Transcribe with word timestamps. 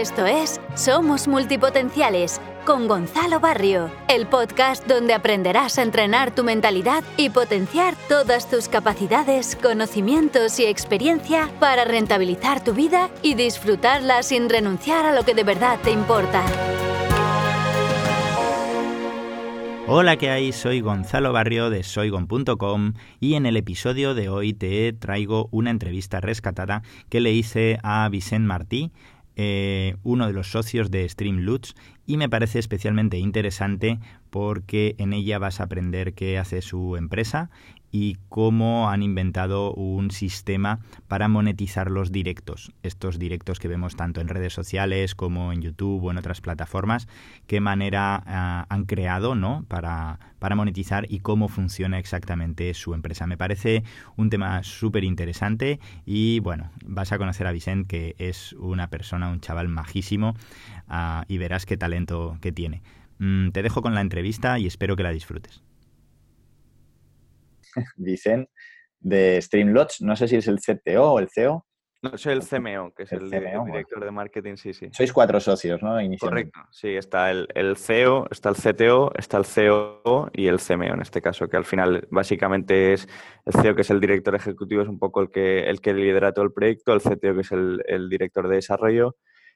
Esto 0.00 0.24
es 0.24 0.58
Somos 0.74 1.28
Multipotenciales 1.28 2.40
con 2.64 2.88
Gonzalo 2.88 3.40
Barrio, 3.40 3.90
el 4.08 4.26
podcast 4.26 4.86
donde 4.86 5.12
aprenderás 5.12 5.78
a 5.78 5.82
entrenar 5.82 6.34
tu 6.34 6.44
mentalidad 6.44 7.04
y 7.18 7.28
potenciar 7.28 7.94
todas 8.08 8.48
tus 8.48 8.68
capacidades, 8.68 9.54
conocimientos 9.54 10.58
y 10.60 10.64
experiencia 10.64 11.50
para 11.60 11.84
rentabilizar 11.84 12.64
tu 12.64 12.72
vida 12.72 13.10
y 13.22 13.34
disfrutarla 13.34 14.22
sin 14.22 14.48
renunciar 14.48 15.04
a 15.04 15.12
lo 15.12 15.26
que 15.26 15.34
de 15.34 15.44
verdad 15.44 15.78
te 15.84 15.90
importa. 15.90 16.42
Hola, 19.88 20.16
¿qué 20.16 20.30
hay? 20.30 20.52
Soy 20.52 20.80
Gonzalo 20.80 21.34
Barrio 21.34 21.68
de 21.68 21.82
soygon.com 21.82 22.94
y 23.20 23.34
en 23.34 23.44
el 23.44 23.58
episodio 23.58 24.14
de 24.14 24.30
hoy 24.30 24.54
te 24.54 24.92
traigo 24.94 25.48
una 25.50 25.70
entrevista 25.70 26.18
rescatada 26.20 26.82
que 27.10 27.20
le 27.20 27.32
hice 27.32 27.78
a 27.82 28.08
Vicente 28.08 28.46
Martí, 28.46 28.90
eh, 29.36 29.96
uno 30.02 30.26
de 30.26 30.32
los 30.32 30.50
socios 30.50 30.90
de 30.90 31.08
Streamloots 31.08 31.74
y 32.06 32.16
me 32.16 32.28
parece 32.28 32.58
especialmente 32.58 33.18
interesante 33.18 33.98
porque 34.30 34.94
en 34.98 35.12
ella 35.12 35.38
vas 35.38 35.60
a 35.60 35.64
aprender 35.64 36.14
qué 36.14 36.38
hace 36.38 36.62
su 36.62 36.96
empresa 36.96 37.50
y 37.92 38.16
cómo 38.30 38.90
han 38.90 39.02
inventado 39.02 39.72
un 39.74 40.10
sistema 40.10 40.80
para 41.06 41.28
monetizar 41.28 41.90
los 41.90 42.10
directos, 42.10 42.72
estos 42.82 43.18
directos 43.18 43.60
que 43.60 43.68
vemos 43.68 43.94
tanto 43.94 44.22
en 44.22 44.28
redes 44.28 44.54
sociales 44.54 45.14
como 45.14 45.52
en 45.52 45.60
YouTube 45.60 46.02
o 46.02 46.10
en 46.10 46.16
otras 46.16 46.40
plataformas, 46.40 47.06
qué 47.46 47.60
manera 47.60 48.22
ah, 48.26 48.66
han 48.70 48.86
creado 48.86 49.34
¿no? 49.34 49.64
para, 49.68 50.18
para 50.38 50.56
monetizar 50.56 51.06
y 51.10 51.20
cómo 51.20 51.48
funciona 51.48 51.98
exactamente 51.98 52.72
su 52.72 52.94
empresa. 52.94 53.26
Me 53.26 53.36
parece 53.36 53.84
un 54.16 54.30
tema 54.30 54.62
súper 54.62 55.04
interesante 55.04 55.78
y 56.06 56.40
bueno, 56.40 56.70
vas 56.86 57.12
a 57.12 57.18
conocer 57.18 57.46
a 57.46 57.52
Vicente 57.52 57.86
que 57.86 58.14
es 58.18 58.54
una 58.54 58.88
persona, 58.88 59.30
un 59.30 59.40
chaval 59.40 59.68
majísimo 59.68 60.34
ah, 60.88 61.24
y 61.28 61.36
verás 61.36 61.66
qué 61.66 61.76
talento 61.76 62.38
que 62.40 62.52
tiene. 62.52 62.82
Mm, 63.18 63.50
te 63.50 63.62
dejo 63.62 63.82
con 63.82 63.94
la 63.94 64.00
entrevista 64.00 64.58
y 64.58 64.66
espero 64.66 64.96
que 64.96 65.02
la 65.02 65.10
disfrutes. 65.10 65.62
dicen, 67.96 68.48
de 69.00 69.40
Streamlodge. 69.40 70.00
No 70.00 70.16
sé 70.16 70.28
si 70.28 70.36
es 70.36 70.48
el 70.48 70.58
CTO 70.58 71.12
o 71.12 71.18
el 71.18 71.28
CEO. 71.28 71.66
No, 72.02 72.18
soy 72.18 72.32
el 72.32 72.42
CMO, 72.42 72.92
que 72.94 73.04
es 73.04 73.12
el, 73.12 73.30
director 73.30 74.04
de 74.04 74.10
marketing, 74.10 74.56
sí, 74.56 74.74
sí. 74.74 74.88
Sois 74.90 75.12
cuatro 75.12 75.38
socios, 75.38 75.80
¿no? 75.82 75.98
Correcto, 76.18 76.58
sí, 76.72 76.96
está 76.96 77.30
el, 77.30 77.46
el, 77.54 77.76
CEO, 77.76 78.26
está 78.28 78.48
el 78.48 78.56
CTO, 78.56 79.12
está 79.16 79.36
el 79.36 79.44
CEO 79.44 80.28
y 80.32 80.48
el 80.48 80.58
CMO 80.58 80.94
en 80.94 81.00
este 81.00 81.22
caso, 81.22 81.48
que 81.48 81.56
al 81.56 81.64
final 81.64 82.08
básicamente 82.10 82.92
es 82.92 83.06
el 83.46 83.52
CEO, 83.52 83.76
que 83.76 83.82
es 83.82 83.90
el 83.90 84.00
director 84.00 84.34
ejecutivo, 84.34 84.82
es 84.82 84.88
un 84.88 84.98
poco 84.98 85.20
el 85.20 85.30
que, 85.30 85.70
el 85.70 85.80
que 85.80 85.94
lidera 85.94 86.32
todo 86.32 86.44
el 86.44 86.52
proyecto, 86.52 86.92
el 86.92 87.02
CTO, 87.02 87.34
que 87.34 87.40
es 87.42 87.52
el, 87.52 87.80
el 87.86 88.08
director 88.08 88.48
de 88.48 88.56
desarrollo, 88.56 89.14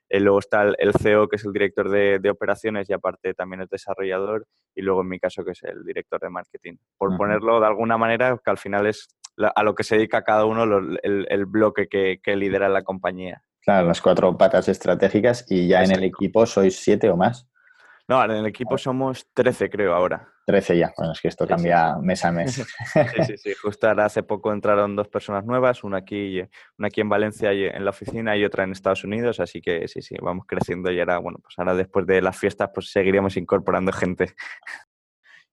eh, 0.08 0.20
luego 0.20 0.38
está 0.38 0.62
el, 0.62 0.92
CEO, 0.92 1.28
que 1.28 1.36
es 1.36 1.44
el 1.44 1.52
director 1.52 1.90
de, 1.90 2.30
operaciones 2.30 2.88
y 2.88 2.92
aparte 2.92 3.34
también 3.34 3.62
es 3.62 3.68
desarrollador. 3.68 4.46
Y 4.74 4.82
luego 4.82 5.02
en 5.02 5.08
mi 5.08 5.18
caso, 5.18 5.44
que 5.44 5.52
es 5.52 5.62
el 5.62 5.84
director 5.84 6.20
de 6.20 6.30
marketing. 6.30 6.76
Por 6.96 7.16
ponerlo 7.16 7.60
de 7.60 7.66
alguna 7.66 7.96
manera, 7.96 8.38
que 8.44 8.50
al 8.50 8.58
final 8.58 8.86
es 8.86 9.08
a 9.38 9.62
lo 9.62 9.74
que 9.74 9.84
se 9.84 9.96
dedica 9.96 10.22
cada 10.22 10.44
uno 10.46 10.64
el, 10.64 11.46
bloque 11.46 11.88
que, 11.88 12.20
que, 12.22 12.36
lidera 12.36 12.68
la 12.68 12.82
compañía. 12.82 13.42
Claro, 13.60 13.88
las 13.88 14.00
cuatro 14.00 14.36
patas 14.36 14.68
estratégicas 14.68 15.44
y 15.48 15.68
ya 15.68 15.82
en 15.82 15.90
el 15.90 16.04
equipo 16.04 16.46
sois 16.46 16.78
siete 16.78 17.10
o 17.10 17.16
más. 17.16 17.48
No, 18.08 18.24
en 18.24 18.30
el 18.30 18.46
equipo 18.46 18.78
somos 18.78 19.26
13, 19.34 19.68
creo, 19.68 19.92
ahora. 19.92 20.28
13 20.46 20.78
ya. 20.78 20.92
Bueno, 20.96 21.12
es 21.12 21.20
que 21.20 21.26
esto 21.26 21.44
cambia 21.44 21.96
mes 22.00 22.24
a 22.24 22.30
mes. 22.30 22.64
Sí, 23.14 23.24
sí, 23.26 23.36
sí. 23.36 23.54
Justo 23.60 23.88
ahora 23.88 24.04
hace 24.04 24.22
poco 24.22 24.52
entraron 24.52 24.94
dos 24.94 25.08
personas 25.08 25.44
nuevas, 25.44 25.82
una 25.82 25.98
aquí, 25.98 26.40
una 26.78 26.86
aquí 26.86 27.00
en 27.00 27.08
Valencia 27.08 27.50
en 27.50 27.84
la 27.84 27.90
oficina 27.90 28.36
y 28.36 28.44
otra 28.44 28.62
en 28.62 28.70
Estados 28.70 29.02
Unidos, 29.02 29.40
así 29.40 29.60
que 29.60 29.88
sí, 29.88 30.02
sí, 30.02 30.14
vamos 30.22 30.44
creciendo 30.46 30.92
y 30.92 31.00
ahora, 31.00 31.18
bueno, 31.18 31.40
pues 31.42 31.54
ahora 31.58 31.74
después 31.74 32.06
de 32.06 32.22
las 32.22 32.38
fiestas 32.38 32.70
pues 32.72 32.92
seguiríamos 32.92 33.36
incorporando 33.36 33.90
gente. 33.92 34.34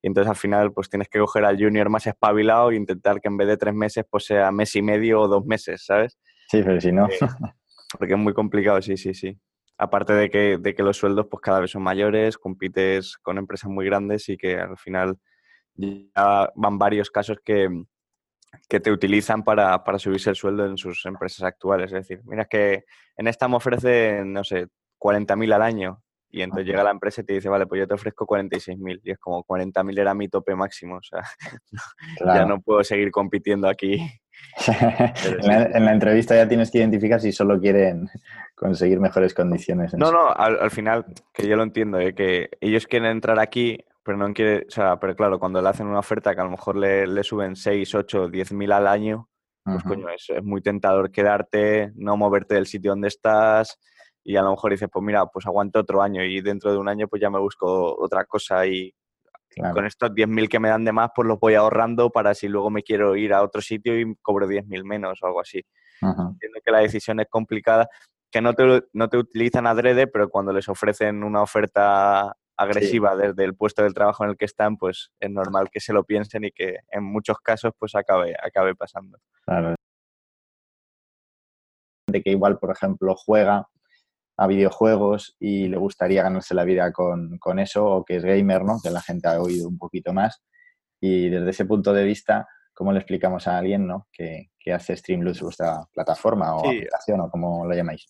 Y 0.00 0.06
entonces 0.06 0.30
al 0.30 0.36
final 0.36 0.72
pues 0.72 0.88
tienes 0.88 1.08
que 1.08 1.18
coger 1.18 1.44
al 1.44 1.58
junior 1.58 1.88
más 1.88 2.06
espabilado 2.06 2.70
e 2.70 2.76
intentar 2.76 3.20
que 3.20 3.28
en 3.28 3.36
vez 3.36 3.48
de 3.48 3.56
tres 3.56 3.74
meses 3.74 4.04
pues 4.08 4.26
sea 4.26 4.52
mes 4.52 4.76
y 4.76 4.82
medio 4.82 5.22
o 5.22 5.28
dos 5.28 5.44
meses, 5.44 5.84
¿sabes? 5.84 6.18
Sí, 6.48 6.62
pero 6.62 6.80
si 6.80 6.92
no... 6.92 7.08
Porque 7.98 8.14
es 8.14 8.18
muy 8.18 8.34
complicado, 8.34 8.82
sí, 8.82 8.96
sí, 8.96 9.14
sí 9.14 9.40
aparte 9.78 10.12
de 10.12 10.30
que, 10.30 10.58
de 10.58 10.74
que 10.74 10.82
los 10.82 10.96
sueldos 10.96 11.26
pues 11.30 11.40
cada 11.40 11.60
vez 11.60 11.70
son 11.70 11.82
mayores, 11.82 12.38
compites 12.38 13.16
con 13.18 13.38
empresas 13.38 13.70
muy 13.70 13.84
grandes 13.86 14.28
y 14.28 14.36
que 14.36 14.58
al 14.58 14.76
final 14.78 15.18
ya 15.74 16.52
van 16.54 16.78
varios 16.78 17.10
casos 17.10 17.38
que, 17.44 17.68
que 18.68 18.80
te 18.80 18.92
utilizan 18.92 19.42
para, 19.42 19.82
para, 19.82 19.98
subirse 19.98 20.30
el 20.30 20.36
sueldo 20.36 20.66
en 20.66 20.76
sus 20.76 21.04
empresas 21.06 21.42
actuales. 21.42 21.92
Es 21.92 22.06
decir, 22.06 22.20
mira 22.24 22.44
que 22.44 22.84
en 23.16 23.26
esta 23.26 23.48
me 23.48 23.56
ofrecen, 23.56 24.32
no 24.32 24.44
sé, 24.44 24.68
40.000 24.98 25.54
al 25.54 25.62
año. 25.62 26.00
Y 26.30 26.42
entonces 26.42 26.66
llega 26.66 26.82
la 26.82 26.90
empresa 26.90 27.20
y 27.20 27.24
te 27.24 27.34
dice, 27.34 27.48
vale, 27.48 27.66
pues 27.66 27.78
yo 27.78 27.86
te 27.86 27.94
ofrezco 27.94 28.26
46.000. 28.26 29.00
Y 29.04 29.12
es 29.12 29.18
como 29.18 29.44
40.000 29.44 30.00
era 30.00 30.14
mi 30.14 30.28
tope 30.28 30.56
máximo. 30.56 30.96
O 30.96 31.02
sea, 31.02 31.22
ya 32.26 32.44
no 32.44 32.60
puedo 32.60 32.82
seguir 32.82 33.12
compitiendo 33.12 33.68
aquí 33.68 34.00
en, 34.66 35.84
la, 35.84 35.92
entrevista 35.92 36.34
ya 36.34 36.48
tienes 36.48 36.70
que 36.70 36.78
identificar 36.78 37.20
si 37.20 37.32
solo 37.32 37.60
quieren 37.60 38.08
conseguir 38.54 39.00
mejores 39.00 39.34
condiciones. 39.34 39.94
No, 39.94 40.12
no, 40.12 40.30
al, 40.30 40.70
final, 40.70 41.06
que 41.32 41.48
yo 41.48 41.56
lo 41.56 41.62
entiendo, 41.62 41.98
¿eh? 41.98 42.14
que 42.14 42.50
ellos 42.60 42.86
quieren 42.86 43.10
entrar 43.10 43.40
aquí, 43.40 43.78
pero 44.02 44.16
no 44.18 44.32
quieren, 44.32 44.64
o 44.68 44.70
sea, 44.70 44.98
pero 45.00 45.16
claro, 45.16 45.38
cuando 45.38 45.60
le 45.60 45.68
hacen 45.68 45.86
una 45.86 45.98
oferta 45.98 46.34
que 46.34 46.40
a 46.40 46.44
lo 46.44 46.50
mejor 46.50 46.76
le, 46.76 47.22
suben 47.24 47.56
6, 47.56 47.94
8, 47.94 48.28
10 48.28 48.52
mil 48.52 48.72
al 48.72 48.86
año, 48.86 49.28
pues 49.64 49.82
coño, 49.82 50.08
es, 50.10 50.28
es, 50.28 50.44
muy 50.44 50.60
tentador 50.60 51.10
quedarte, 51.10 51.92
no 51.96 52.16
moverte 52.16 52.54
del 52.54 52.66
sitio 52.66 52.90
donde 52.90 53.08
estás 53.08 53.78
y 54.24 54.36
a 54.36 54.42
lo 54.42 54.50
mejor 54.50 54.72
dices, 54.72 54.88
pues 54.90 55.04
mira, 55.04 55.26
pues 55.26 55.46
aguanto 55.46 55.80
otro 55.80 56.02
año 56.02 56.24
y 56.24 56.40
dentro 56.40 56.72
de 56.72 56.78
un 56.78 56.88
año 56.88 57.08
pues 57.08 57.20
ya 57.20 57.30
me 57.30 57.38
busco 57.38 57.94
otra 57.98 58.24
cosa 58.24 58.66
y 58.66 58.92
con 59.72 59.86
estos 59.86 60.10
10.000 60.10 60.48
que 60.48 60.60
me 60.60 60.68
dan 60.68 60.84
de 60.84 60.92
más, 60.92 61.10
pues 61.14 61.26
los 61.26 61.38
voy 61.38 61.54
ahorrando 61.54 62.10
para 62.10 62.34
si 62.34 62.48
luego 62.48 62.70
me 62.70 62.82
quiero 62.82 63.16
ir 63.16 63.32
a 63.32 63.42
otro 63.42 63.60
sitio 63.60 63.98
y 63.98 64.14
cobro 64.22 64.46
10.000 64.46 64.84
menos 64.84 65.22
o 65.22 65.26
algo 65.26 65.40
así. 65.40 65.62
Entiendo 66.00 66.60
que 66.64 66.70
la 66.70 66.80
decisión 66.80 67.20
es 67.20 67.28
complicada, 67.28 67.88
que 68.30 68.40
no 68.40 68.52
te, 68.54 68.84
no 68.92 69.08
te 69.08 69.16
utilizan 69.16 69.66
adrede, 69.66 70.06
pero 70.06 70.28
cuando 70.28 70.52
les 70.52 70.68
ofrecen 70.68 71.22
una 71.22 71.42
oferta 71.42 72.36
agresiva 72.56 73.16
desde 73.16 73.44
el 73.44 73.54
puesto 73.54 73.82
del 73.82 73.94
trabajo 73.94 74.24
en 74.24 74.30
el 74.30 74.36
que 74.36 74.44
están, 74.44 74.76
pues 74.76 75.10
es 75.18 75.30
normal 75.30 75.70
que 75.70 75.80
se 75.80 75.92
lo 75.92 76.04
piensen 76.04 76.44
y 76.44 76.50
que 76.50 76.78
en 76.90 77.04
muchos 77.04 77.38
casos 77.38 77.72
pues 77.78 77.94
acabe, 77.94 78.34
acabe 78.42 78.74
pasando. 78.74 79.18
Claro. 79.44 79.74
De 82.06 82.22
que 82.22 82.30
igual, 82.30 82.58
por 82.58 82.70
ejemplo, 82.70 83.14
juega 83.16 83.66
a 84.36 84.46
videojuegos 84.46 85.36
y 85.38 85.68
le 85.68 85.76
gustaría 85.76 86.22
ganarse 86.22 86.54
la 86.54 86.64
vida 86.64 86.92
con, 86.92 87.58
eso, 87.58 87.86
o 87.86 88.04
que 88.04 88.16
es 88.16 88.24
gamer, 88.24 88.64
¿no? 88.64 88.80
Que 88.82 88.90
la 88.90 89.00
gente 89.00 89.28
ha 89.28 89.40
oído 89.40 89.68
un 89.68 89.78
poquito 89.78 90.12
más. 90.12 90.42
Y 91.00 91.28
desde 91.28 91.50
ese 91.50 91.64
punto 91.64 91.92
de 91.92 92.04
vista, 92.04 92.48
¿cómo 92.72 92.92
le 92.92 92.98
explicamos 92.98 93.46
a 93.46 93.58
alguien, 93.58 93.86
¿no? 93.86 94.08
Que, 94.12 94.50
hace 94.72 94.96
Streamloops 94.96 95.42
vuestra 95.42 95.82
plataforma 95.92 96.56
o 96.56 96.60
aplicación 96.66 97.20
o 97.20 97.30
como 97.30 97.66
lo 97.66 97.74
llamáis? 97.74 98.06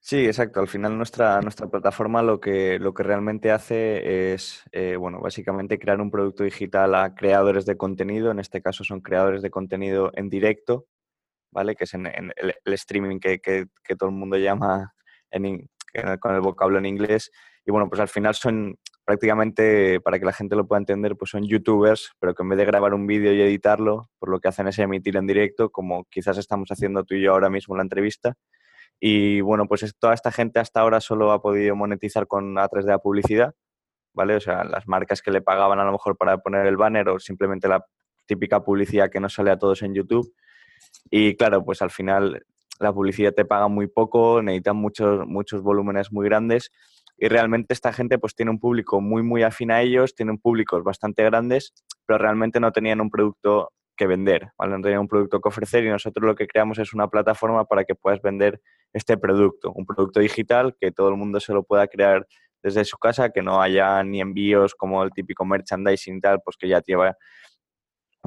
Sí, 0.00 0.24
exacto. 0.24 0.60
Al 0.60 0.68
final 0.68 0.96
nuestra, 0.96 1.40
nuestra 1.42 1.66
plataforma 1.66 2.22
lo 2.22 2.40
que, 2.40 2.78
lo 2.78 2.94
que 2.94 3.02
realmente 3.02 3.50
hace 3.50 4.32
es, 4.32 4.62
eh, 4.72 4.96
bueno, 4.96 5.20
básicamente 5.20 5.78
crear 5.78 6.00
un 6.00 6.10
producto 6.10 6.44
digital 6.44 6.94
a 6.94 7.14
creadores 7.14 7.66
de 7.66 7.76
contenido. 7.76 8.30
En 8.30 8.38
este 8.38 8.62
caso 8.62 8.84
son 8.84 9.00
creadores 9.00 9.42
de 9.42 9.50
contenido 9.50 10.12
en 10.14 10.30
directo, 10.30 10.86
¿vale? 11.50 11.74
Que 11.74 11.84
es 11.84 11.94
en, 11.94 12.06
el, 12.06 12.54
streaming 12.64 13.18
que, 13.18 13.40
que, 13.40 13.66
todo 13.98 14.08
el 14.08 14.14
mundo 14.14 14.38
llama 14.38 14.94
con 16.20 16.34
el 16.34 16.40
vocablo 16.40 16.78
en 16.78 16.86
inglés. 16.86 17.30
Y 17.64 17.70
bueno, 17.70 17.88
pues 17.88 18.00
al 18.00 18.08
final 18.08 18.34
son 18.34 18.78
prácticamente, 19.04 20.00
para 20.00 20.18
que 20.18 20.26
la 20.26 20.32
gente 20.32 20.54
lo 20.54 20.66
pueda 20.66 20.80
entender, 20.80 21.16
pues 21.16 21.30
son 21.30 21.42
youtubers, 21.44 22.12
pero 22.18 22.34
que 22.34 22.42
en 22.42 22.50
vez 22.50 22.58
de 22.58 22.66
grabar 22.66 22.92
un 22.92 23.06
vídeo 23.06 23.32
y 23.32 23.40
editarlo, 23.40 24.10
por 24.18 24.28
lo 24.28 24.38
que 24.38 24.48
hacen 24.48 24.68
es 24.68 24.78
emitir 24.78 25.16
en 25.16 25.26
directo, 25.26 25.70
como 25.70 26.04
quizás 26.10 26.36
estamos 26.36 26.70
haciendo 26.70 27.04
tú 27.04 27.14
y 27.14 27.22
yo 27.22 27.32
ahora 27.32 27.48
mismo 27.48 27.74
la 27.76 27.82
entrevista. 27.82 28.34
Y 29.00 29.40
bueno, 29.40 29.66
pues 29.66 29.94
toda 29.98 30.14
esta 30.14 30.32
gente 30.32 30.60
hasta 30.60 30.80
ahora 30.80 31.00
solo 31.00 31.32
ha 31.32 31.40
podido 31.40 31.76
monetizar 31.76 32.26
con 32.26 32.58
a 32.58 32.68
través 32.68 32.84
de 32.84 32.92
la 32.92 32.98
publicidad, 32.98 33.54
¿vale? 34.12 34.36
O 34.36 34.40
sea, 34.40 34.64
las 34.64 34.86
marcas 34.88 35.22
que 35.22 35.30
le 35.30 35.40
pagaban 35.40 35.78
a 35.78 35.84
lo 35.84 35.92
mejor 35.92 36.16
para 36.16 36.38
poner 36.38 36.66
el 36.66 36.76
banner 36.76 37.08
o 37.08 37.18
simplemente 37.18 37.68
la 37.68 37.84
típica 38.26 38.62
publicidad 38.62 39.10
que 39.10 39.20
no 39.20 39.28
sale 39.28 39.50
a 39.50 39.58
todos 39.58 39.82
en 39.82 39.94
YouTube. 39.94 40.34
Y 41.10 41.36
claro, 41.36 41.64
pues 41.64 41.80
al 41.80 41.90
final 41.90 42.44
la 42.78 42.92
publicidad 42.92 43.32
te 43.34 43.44
paga 43.44 43.68
muy 43.68 43.86
poco, 43.86 44.42
necesitan 44.42 44.76
muchos, 44.76 45.26
muchos 45.26 45.62
volúmenes 45.62 46.12
muy 46.12 46.26
grandes 46.26 46.70
y 47.16 47.28
realmente 47.28 47.74
esta 47.74 47.92
gente 47.92 48.18
pues 48.18 48.34
tiene 48.34 48.50
un 48.50 48.60
público 48.60 49.00
muy, 49.00 49.22
muy 49.22 49.42
afín 49.42 49.70
a 49.72 49.82
ellos, 49.82 50.14
tienen 50.14 50.38
públicos 50.38 50.84
bastante 50.84 51.24
grandes, 51.24 51.74
pero 52.06 52.18
realmente 52.18 52.60
no 52.60 52.70
tenían 52.70 53.00
un 53.00 53.10
producto 53.10 53.72
que 53.96 54.06
vender, 54.06 54.52
¿vale? 54.56 54.76
No 54.76 54.82
tenían 54.82 55.00
un 55.00 55.08
producto 55.08 55.40
que 55.40 55.48
ofrecer 55.48 55.84
y 55.84 55.88
nosotros 55.88 56.24
lo 56.24 56.36
que 56.36 56.46
creamos 56.46 56.78
es 56.78 56.94
una 56.94 57.08
plataforma 57.08 57.64
para 57.64 57.84
que 57.84 57.96
puedas 57.96 58.22
vender 58.22 58.60
este 58.92 59.18
producto, 59.18 59.72
un 59.74 59.84
producto 59.84 60.20
digital 60.20 60.76
que 60.80 60.92
todo 60.92 61.08
el 61.08 61.16
mundo 61.16 61.40
se 61.40 61.52
lo 61.52 61.64
pueda 61.64 61.88
crear 61.88 62.26
desde 62.62 62.84
su 62.84 62.96
casa, 62.96 63.30
que 63.30 63.42
no 63.42 63.60
haya 63.60 64.02
ni 64.04 64.20
envíos 64.20 64.74
como 64.74 65.02
el 65.02 65.10
típico 65.10 65.44
merchandising 65.44 66.20
tal, 66.20 66.40
pues 66.44 66.56
que 66.56 66.68
ya 66.68 66.80
lleva 66.80 67.16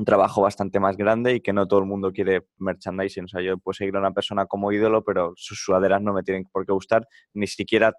un 0.01 0.05
trabajo 0.05 0.41
bastante 0.41 0.79
más 0.79 0.97
grande 0.97 1.35
y 1.35 1.41
que 1.41 1.53
no 1.53 1.67
todo 1.67 1.79
el 1.79 1.85
mundo 1.85 2.11
quiere 2.11 2.47
merchandising. 2.57 3.25
O 3.25 3.27
sea, 3.27 3.41
yo 3.41 3.59
puedo 3.59 3.73
seguir 3.73 3.95
a 3.95 3.99
una 3.99 4.11
persona 4.11 4.47
como 4.47 4.71
ídolo, 4.71 5.03
pero 5.03 5.33
sus 5.35 5.63
sudaderas 5.63 6.01
no 6.01 6.11
me 6.11 6.23
tienen 6.23 6.45
por 6.51 6.65
qué 6.65 6.73
gustar, 6.73 7.07
ni 7.35 7.45
siquiera 7.45 7.93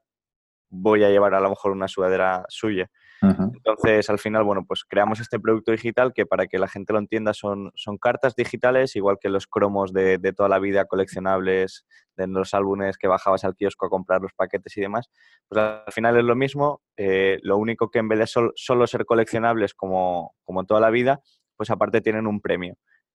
voy 0.69 1.05
a 1.05 1.11
llevar 1.11 1.35
a 1.35 1.41
lo 1.41 1.51
mejor 1.51 1.71
una 1.71 1.87
sudadera 1.87 2.45
suya. 2.49 2.91
Entonces, 3.23 4.11
al 4.11 4.19
final, 4.19 4.43
bueno, 4.43 4.65
pues 4.67 4.83
creamos 4.85 5.21
este 5.21 5.39
producto 5.39 5.71
digital 5.71 6.13
que 6.13 6.27
para 6.27 6.49
que 6.49 6.59
la 6.59 6.67
gente 6.67 6.93
lo 6.93 6.99
entienda 6.99 7.33
son, 7.35 7.71
son 7.77 7.97
cartas 7.97 8.35
digitales, 8.35 8.97
igual 8.97 9.19
que 9.21 9.29
los 9.29 9.47
cromos 9.47 9.93
de, 9.93 10.19
toda 10.37 10.49
la 10.49 10.59
vida, 10.59 10.87
coleccionables, 10.87 11.87
de 12.17 12.27
los 12.27 12.53
álbumes 12.53 12.99
que 12.99 13.07
bajabas 13.07 13.45
al 13.45 13.55
kiosco 13.55 13.87
a 13.87 13.91
comprar 13.91 14.23
los 14.23 14.33
paquetes 14.33 14.77
y 14.77 14.81
demás. 14.81 15.09
Pues 15.49 15.61
al 15.61 15.93
final 15.93 16.17
es 16.17 16.25
lo 16.25 16.35
mismo, 16.35 16.83
eh, 16.97 17.39
lo 17.43 17.59
único 17.59 17.91
que 17.91 18.01
en 18.01 18.09
vez 18.09 18.19
de 18.19 18.53
solo 18.57 18.87
ser 18.89 19.05
coleccionables 19.05 19.75
como, 19.75 20.35
como 20.43 20.65
toda 20.65 20.81
la 20.81 20.91
vida, 20.91 21.21
pues 21.63 21.71
aparte 21.71 22.01
tienen 22.01 22.27
un 22.27 22.41
premio. 22.41 22.75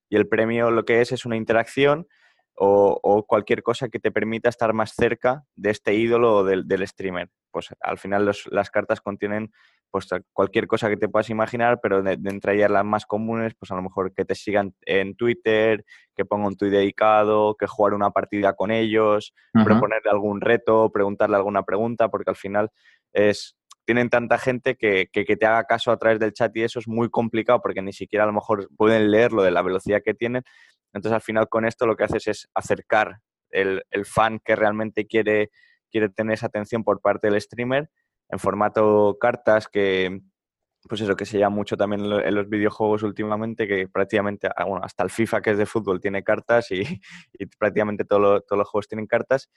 Y 0.09 0.15
el 0.15 0.25
premio 0.25 0.71
lo 0.71 0.85
que 0.85 1.01
es 1.01 1.11
es 1.11 1.25
una 1.25 1.35
interacción 1.35 2.07
o, 2.55 3.25
cualquier 3.27 3.61
cosa 3.61 3.89
que 3.89 3.99
te 3.99 4.09
permita 4.09 4.47
estar 4.47 4.73
más 4.73 4.93
cerca 4.95 5.43
de 5.57 5.71
este 5.71 5.95
ídolo 5.95 6.37
o 6.37 6.43
del, 6.45 6.87
streamer. 6.87 7.29
Pues 7.51 7.67
al 7.81 7.97
final 7.97 8.31
las 8.49 8.69
cartas 8.69 9.01
contienen 9.01 9.51
pues 9.91 10.07
cualquier 10.31 10.65
cosa 10.65 10.87
que 10.87 10.95
te 10.95 11.09
puedas 11.09 11.29
imaginar, 11.29 11.81
pero 11.83 12.01
de, 12.01 12.13
entre 12.13 12.55
ellas 12.55 12.71
las 12.71 12.85
más 12.85 13.05
comunes, 13.05 13.53
pues 13.59 13.69
a 13.71 13.75
lo 13.75 13.81
mejor 13.81 14.13
que 14.13 14.23
te 14.23 14.33
sigan 14.33 14.73
en 14.85 15.17
Twitter, 15.17 15.83
que 16.15 16.23
ponga 16.23 16.47
un 16.47 16.55
tweet 16.55 16.71
dedicado, 16.71 17.57
que 17.59 17.67
jugar 17.67 17.93
una 17.93 18.11
partida 18.11 18.53
con 18.53 18.71
ellos, 18.71 19.33
proponerle 19.51 20.09
algún 20.09 20.39
reto, 20.39 20.89
preguntarle 20.89 21.35
alguna 21.35 21.63
pregunta, 21.63 22.07
porque 22.07 22.29
al 22.29 22.37
final 22.37 22.69
es 23.11 23.56
tienen 23.87 24.09
tanta 24.09 24.37
gente 24.37 24.75
que, 24.75 25.07
que, 25.13 25.23
te 25.23 25.45
haga 25.45 25.63
caso 25.63 25.93
a 25.93 25.97
través 25.97 26.19
del 26.19 26.33
chat 26.33 26.53
y 26.57 26.63
eso 26.63 26.79
es 26.79 26.89
muy 26.89 27.09
complicado 27.09 27.61
porque 27.61 27.81
ni 27.81 27.93
siquiera 27.93 28.25
a 28.25 28.27
lo 28.27 28.33
mejor 28.33 28.67
pueden 28.75 29.09
leerlo 29.09 29.43
de 29.43 29.51
la 29.51 29.61
velocidad 29.61 30.01
que 30.03 30.13
tienen. 30.13 30.43
Entonces 30.91 31.13
al 31.13 31.21
final 31.21 31.47
con 31.47 31.63
esto 31.63 31.87
lo 31.87 31.95
que 31.95 32.03
haces 32.03 32.27
es 32.27 32.49
acercar 32.53 33.21
el, 33.49 33.83
el 33.91 34.05
fan 34.05 34.41
que 34.43 34.57
realmente 34.57 35.07
quiere, 35.07 35.51
quiere 35.89 36.09
tener 36.09 36.33
esa 36.33 36.47
atención 36.47 36.83
por 36.83 36.99
parte 36.99 37.29
del 37.29 37.39
streamer 37.39 37.89
en 38.27 38.39
formato 38.39 39.17
cartas 39.21 39.69
que, 39.69 40.19
pues 40.89 40.99
eso, 40.99 41.15
que 41.15 41.25
se 41.25 41.39
llama 41.39 41.55
mucho 41.55 41.77
también 41.77 42.01
en 42.01 42.35
los 42.35 42.49
videojuegos 42.49 43.03
últimamente, 43.03 43.69
que 43.69 43.87
prácticamente, 43.87 44.49
ah, 44.53 44.65
bueno, 44.65 44.83
hasta 44.83 45.01
el 45.03 45.09
FIFA 45.09 45.41
que 45.41 45.51
es 45.51 45.57
de 45.57 45.65
fútbol 45.65 46.01
tiene 46.01 46.25
cartas 46.25 46.71
y, 46.71 46.83
prácticamente 47.57 48.03
todos 48.03 48.43
los 48.51 48.67
juegos 48.67 48.89
tienen 48.89 49.07
cartas. 49.07 49.49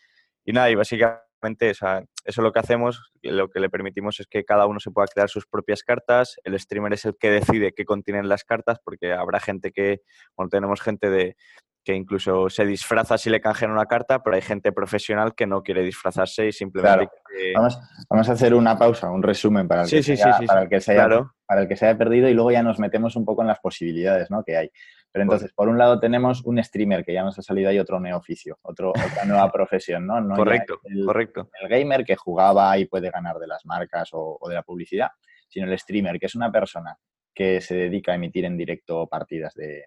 Y 0.44 0.52
nada, 0.52 0.70
y 0.70 0.76
básicamente 0.76 1.29
eso 1.40 2.06
es 2.25 2.37
lo 2.37 2.52
que 2.52 2.58
hacemos, 2.58 3.12
lo 3.22 3.48
que 3.48 3.60
le 3.60 3.70
permitimos 3.70 4.20
es 4.20 4.26
que 4.26 4.44
cada 4.44 4.66
uno 4.66 4.81
se 4.81 4.90
pueda 4.90 5.06
crear 5.06 5.28
sus 5.28 5.46
propias 5.46 5.82
cartas, 5.82 6.37
el 6.44 6.58
streamer 6.58 6.92
es 6.92 7.04
el 7.04 7.16
que 7.19 7.31
decide 7.31 7.72
qué 7.72 7.84
contienen 7.84 8.28
las 8.28 8.44
cartas, 8.44 8.78
porque 8.84 9.12
habrá 9.12 9.40
gente 9.40 9.72
que, 9.72 10.02
bueno, 10.37 10.48
tenemos 10.50 10.81
gente 10.81 11.10
de, 11.10 11.37
que 11.84 11.94
incluso 11.94 12.50
se 12.50 12.66
disfraza 12.66 13.16
si 13.16 13.31
le 13.31 13.40
canjean 13.40 13.70
una 13.70 13.87
carta, 13.87 14.22
pero 14.22 14.37
hay 14.37 14.42
gente 14.42 14.72
profesional 14.72 15.34
que 15.34 15.46
no 15.46 15.62
quiere 15.62 15.82
disfrazarse 15.82 16.46
y 16.48 16.52
simplemente... 16.52 17.08
Vamos, 17.54 17.78
vamos, 18.08 18.28
a 18.28 18.32
hacer 18.32 18.54
una 18.54 18.78
pausa, 18.78 19.10
un 19.10 19.22
resumen 19.22 19.66
para 19.66 19.82
el, 19.82 19.90
que, 19.90 20.02
se 20.02 20.12
haya, 20.12 20.38
para 20.46 20.62
el 20.62 20.69
que 20.69 20.81
se 20.81 20.92
haya, 20.92 21.32
para 21.46 21.62
el 21.62 21.69
que 21.69 21.76
se 21.76 21.87
haya 21.87 21.96
perdido 21.96 22.28
y 22.28 22.34
luego 22.34 22.50
ya 22.50 22.62
nos 22.62 22.78
metemos 22.78 23.16
un 23.16 23.25
poco 23.25 23.40
en 23.42 23.48
las 23.48 23.60
posibilidades 23.60 24.31
¿no? 24.31 24.44
que 24.44 24.56
hay. 24.56 24.70
Pero 25.12 25.24
entonces, 25.24 25.52
por 25.52 25.68
un 25.68 25.76
lado 25.76 25.98
tenemos 25.98 26.42
un 26.44 26.62
streamer 26.62 27.04
que 27.04 27.12
ya 27.12 27.24
nos 27.24 27.38
ha 27.38 27.42
salido 27.42 27.70
ahí 27.70 27.78
otro 27.78 27.98
neoficio, 27.98 28.58
otro, 28.62 28.90
otra 28.90 29.24
nueva 29.26 29.50
profesión, 29.52 30.06
¿no? 30.06 30.20
no 30.20 30.36
correcto, 30.36 30.80
el, 30.84 31.04
correcto. 31.04 31.50
El 31.60 31.68
gamer 31.68 32.04
que 32.04 32.16
jugaba 32.16 32.78
y 32.78 32.86
puede 32.86 33.10
ganar 33.10 33.38
de 33.38 33.48
las 33.48 33.66
marcas 33.66 34.10
o, 34.12 34.38
o 34.40 34.48
de 34.48 34.54
la 34.54 34.62
publicidad, 34.62 35.08
sino 35.48 35.66
el 35.66 35.78
streamer, 35.78 36.18
que 36.18 36.26
es 36.26 36.34
una 36.34 36.52
persona 36.52 36.96
que 37.34 37.60
se 37.60 37.74
dedica 37.74 38.12
a 38.12 38.16
emitir 38.16 38.44
en 38.44 38.56
directo 38.56 39.06
partidas 39.06 39.54
de, 39.54 39.86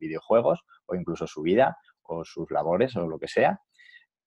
videojuegos 0.00 0.64
o 0.86 0.94
incluso 0.94 1.26
su 1.26 1.40
vida 1.40 1.78
o 2.02 2.24
sus 2.24 2.50
labores 2.50 2.94
o 2.96 3.06
lo 3.06 3.18
que 3.18 3.28
sea. 3.28 3.60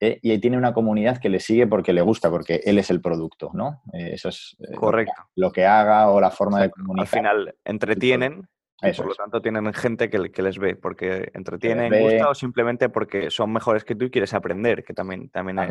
Eh, 0.00 0.18
y 0.22 0.38
tiene 0.38 0.56
una 0.56 0.72
comunidad 0.72 1.18
que 1.18 1.28
le 1.28 1.40
sigue 1.40 1.66
porque 1.66 1.92
le 1.92 2.02
gusta, 2.02 2.30
porque 2.30 2.60
él 2.64 2.78
es 2.78 2.90
el 2.90 3.00
producto, 3.00 3.50
¿no? 3.52 3.82
Eh, 3.92 4.10
eso 4.12 4.28
es 4.28 4.56
eh, 4.60 4.74
correcto. 4.74 5.28
Lo 5.34 5.52
que, 5.52 5.66
haga 5.66 6.10
o 6.10 6.20
la 6.20 6.30
forma 6.30 6.60
de 6.62 6.70
comunicar. 6.70 7.00
Al 7.00 7.08
final 7.08 7.54
entretienen 7.64 8.48
por 8.80 9.06
lo 9.06 9.14
tanto, 9.14 9.42
tienen 9.42 9.72
gente 9.74 10.08
que, 10.08 10.18
les 10.18 10.58
ve, 10.58 10.76
porque 10.76 11.30
entretienen, 11.34 12.02
gusta 12.02 12.30
o 12.30 12.34
simplemente 12.34 12.88
porque 12.88 13.30
son 13.30 13.52
mejores 13.52 13.84
que 13.84 13.94
tú 13.94 14.04
y 14.04 14.10
quieres 14.10 14.34
aprender, 14.34 14.84
que 14.84 14.94
también, 14.94 15.28
también 15.30 15.58
hay, 15.58 15.68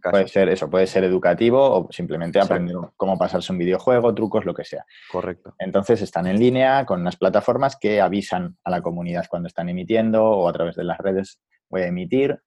caso. 0.00 0.10
Puede 0.10 0.28
ser 0.28 0.48
eso, 0.48 0.68
puede 0.68 0.86
ser 0.86 1.04
educativo 1.04 1.60
o 1.62 1.88
simplemente 1.90 2.40
aprender 2.40 2.76
cómo 2.96 3.16
pasarse 3.16 3.52
un 3.52 3.58
videojuego, 3.58 4.14
trucos, 4.14 4.44
lo 4.44 4.54
que 4.54 4.64
sea. 4.64 4.84
Correcto. 5.10 5.54
Entonces 5.58 6.02
están 6.02 6.26
en 6.26 6.38
línea 6.38 6.84
con 6.84 7.00
unas 7.00 7.16
plataformas 7.16 7.76
que 7.76 8.00
avisan 8.00 8.56
a 8.64 8.70
la 8.70 8.82
comunidad 8.82 9.26
cuando 9.28 9.46
están 9.46 9.68
emitiendo 9.68 10.24
o 10.24 10.48
a 10.48 10.52
través 10.52 10.76
de 10.76 10.84
las 10.84 10.98
redes 10.98 11.40
voy 11.68 11.82
a 11.82 11.86
emitir 11.86 12.38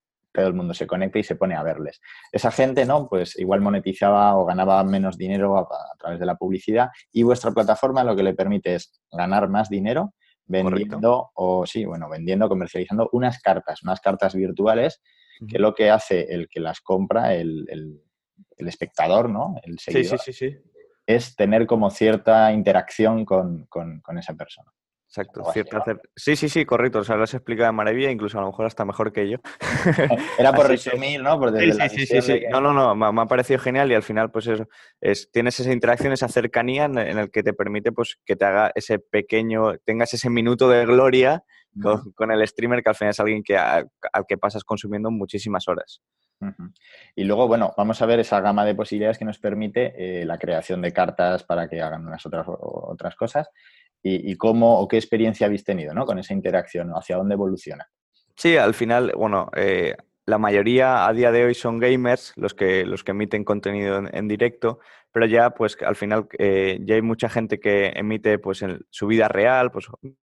todo 0.42 0.48
el 0.48 0.54
mundo 0.54 0.74
se 0.74 0.86
conecta 0.88 1.20
y 1.20 1.24
se 1.24 1.36
pone 1.36 1.56
a 1.56 1.64
verles. 1.64 2.02
Esa 2.32 2.52
gente, 2.52 2.86
¿no? 2.86 3.08
Pues 3.08 3.38
igual 3.40 3.62
monetizaba 3.62 4.36
o 4.36 4.46
ganaba 4.46 4.84
menos 4.84 5.18
dinero 5.18 5.58
a, 5.58 5.68
través 5.98 6.20
de 6.20 6.26
la 6.26 6.36
publicidad 6.36 6.90
y 7.12 7.24
vuestra 7.24 7.52
plataforma 7.52 8.04
lo 8.04 8.16
que 8.16 8.24
le 8.24 8.34
permite 8.34 8.76
es 8.76 9.02
ganar 9.12 9.50
más 9.50 9.70
dinero 9.70 10.14
vendiendo 10.48 11.32
o 11.34 11.66
sí, 11.66 11.86
bueno, 11.86 12.08
vendiendo, 12.10 12.48
comercializando 12.48 13.10
unas 13.14 13.40
cartas, 13.42 13.82
unas 13.84 14.00
cartas 14.00 14.36
virtuales 14.36 15.02
que 15.50 15.58
lo 15.60 15.74
que 15.74 15.90
hace 15.90 16.22
el 16.30 16.48
que 16.48 16.60
las 16.60 16.82
compra, 16.82 17.34
el, 17.34 17.66
espectador, 18.58 19.30
¿no? 19.30 19.56
El 19.64 19.80
seguidor, 19.80 20.20
sí, 20.20 20.32
sí, 20.32 20.52
sí, 20.52 20.58
es 21.06 21.36
tener 21.36 21.66
como 21.66 21.90
cierta 21.90 22.54
interacción 22.54 23.26
con 23.26 23.68
esa 24.18 24.34
persona. 24.36 24.72
Exacto, 25.18 25.44
Sí, 26.16 26.36
sí, 26.36 26.50
sí, 26.50 26.66
correcto. 26.66 27.00
O 27.00 27.04
sea, 27.04 27.16
lo 27.16 27.24
has 27.24 27.34
explicado 27.34 27.68
de 27.68 27.72
maravilla, 27.72 28.12
incluso 28.12 28.38
a 28.38 28.42
lo 28.42 28.48
mejor 28.48 28.66
hasta 28.66 28.84
mejor 28.84 29.14
que 29.14 29.30
yo. 29.30 29.38
Era 30.38 30.52
por 30.52 30.68
resumir, 30.68 31.22
¿no? 31.22 31.40
sí, 31.58 31.72
sí, 31.90 32.06
sí, 32.06 32.22
sí, 32.22 32.44
No, 32.52 32.60
no, 32.60 32.74
no, 32.74 33.14
me, 33.14 33.22
ha 33.22 33.26
parecido 33.26 33.60
genial 33.60 33.90
y 33.92 33.96
al 33.96 34.04
final, 34.04 34.30
pues 34.30 34.48
eso, 34.48 34.68
es, 35.00 35.32
tienes 35.32 35.58
esa 35.60 35.72
interacción, 35.72 36.12
esa 36.12 36.28
cercanía 36.28 36.86
en, 36.86 36.98
el 36.98 37.32
que 37.32 37.44
te 37.44 37.54
permite, 37.54 37.94
pues, 37.94 38.18
que 38.26 38.36
te 38.36 38.44
haga 38.44 38.72
ese 38.76 39.00
pequeño, 39.00 39.78
tengas 39.86 40.14
ese 40.14 40.30
minuto 40.30 40.68
de 40.68 40.86
gloria 40.86 41.44
con, 41.82 42.32
el 42.32 42.46
streamer 42.48 42.84
que 42.84 42.90
al 42.90 42.96
final 42.96 43.12
es 43.12 43.20
alguien 43.20 43.44
que, 43.44 43.58
al 43.58 43.90
que 44.28 44.38
pasas 44.38 44.64
consumiendo 44.66 45.12
muchísimas 45.12 45.68
horas. 45.68 46.02
Y 47.16 47.24
luego, 47.24 47.48
bueno, 47.48 47.74
vamos 47.78 48.02
a 48.02 48.06
ver 48.06 48.20
esa 48.20 48.42
gama 48.42 48.66
de 48.66 48.76
posibilidades 48.76 49.18
que 49.18 49.26
nos 49.26 49.40
permite 49.40 49.94
eh, 50.22 50.26
la 50.26 50.38
creación 50.38 50.82
de 50.82 50.92
cartas 50.92 51.44
para 51.44 51.70
que 51.70 51.82
hagan 51.82 52.06
unas 52.06 52.26
otras, 52.26 52.46
otras 52.48 53.16
cosas 53.16 53.50
y, 54.08 54.36
cómo 54.36 54.80
o 54.80 54.88
qué 54.88 54.98
experiencia 54.98 55.48
habéis 55.48 55.64
tenido 55.64 55.94
¿no? 55.94 56.06
con 56.06 56.20
esa 56.20 56.34
interacción, 56.34 56.92
hacia 56.92 57.18
dónde 57.18 57.34
evoluciona. 57.34 57.90
Sí, 58.36 58.56
al 58.56 58.76
final, 58.76 59.14
bueno, 59.18 59.50
eh, 59.56 59.96
la 60.28 60.38
mayoría 60.38 61.08
a 61.08 61.14
día 61.14 61.32
de 61.32 61.46
hoy 61.46 61.56
son 61.56 61.80
gamers, 61.80 62.34
los 62.36 62.54
que, 62.54 62.86
los 62.86 63.04
que 63.04 63.12
emiten 63.12 63.44
contenido 63.44 64.04
en, 64.12 64.28
directo, 64.28 64.80
pero 65.12 65.26
ya 65.26 65.52
pues 65.52 65.78
al 65.82 65.96
final 65.96 66.28
eh, 66.38 66.80
ya 66.82 66.96
hay 66.96 67.02
mucha 67.02 67.30
gente 67.30 67.60
que 67.60 67.94
emite 67.96 68.38
pues 68.38 68.62
en 68.62 68.86
su 68.92 69.08
vida 69.08 69.28
real, 69.28 69.72
pues 69.72 69.88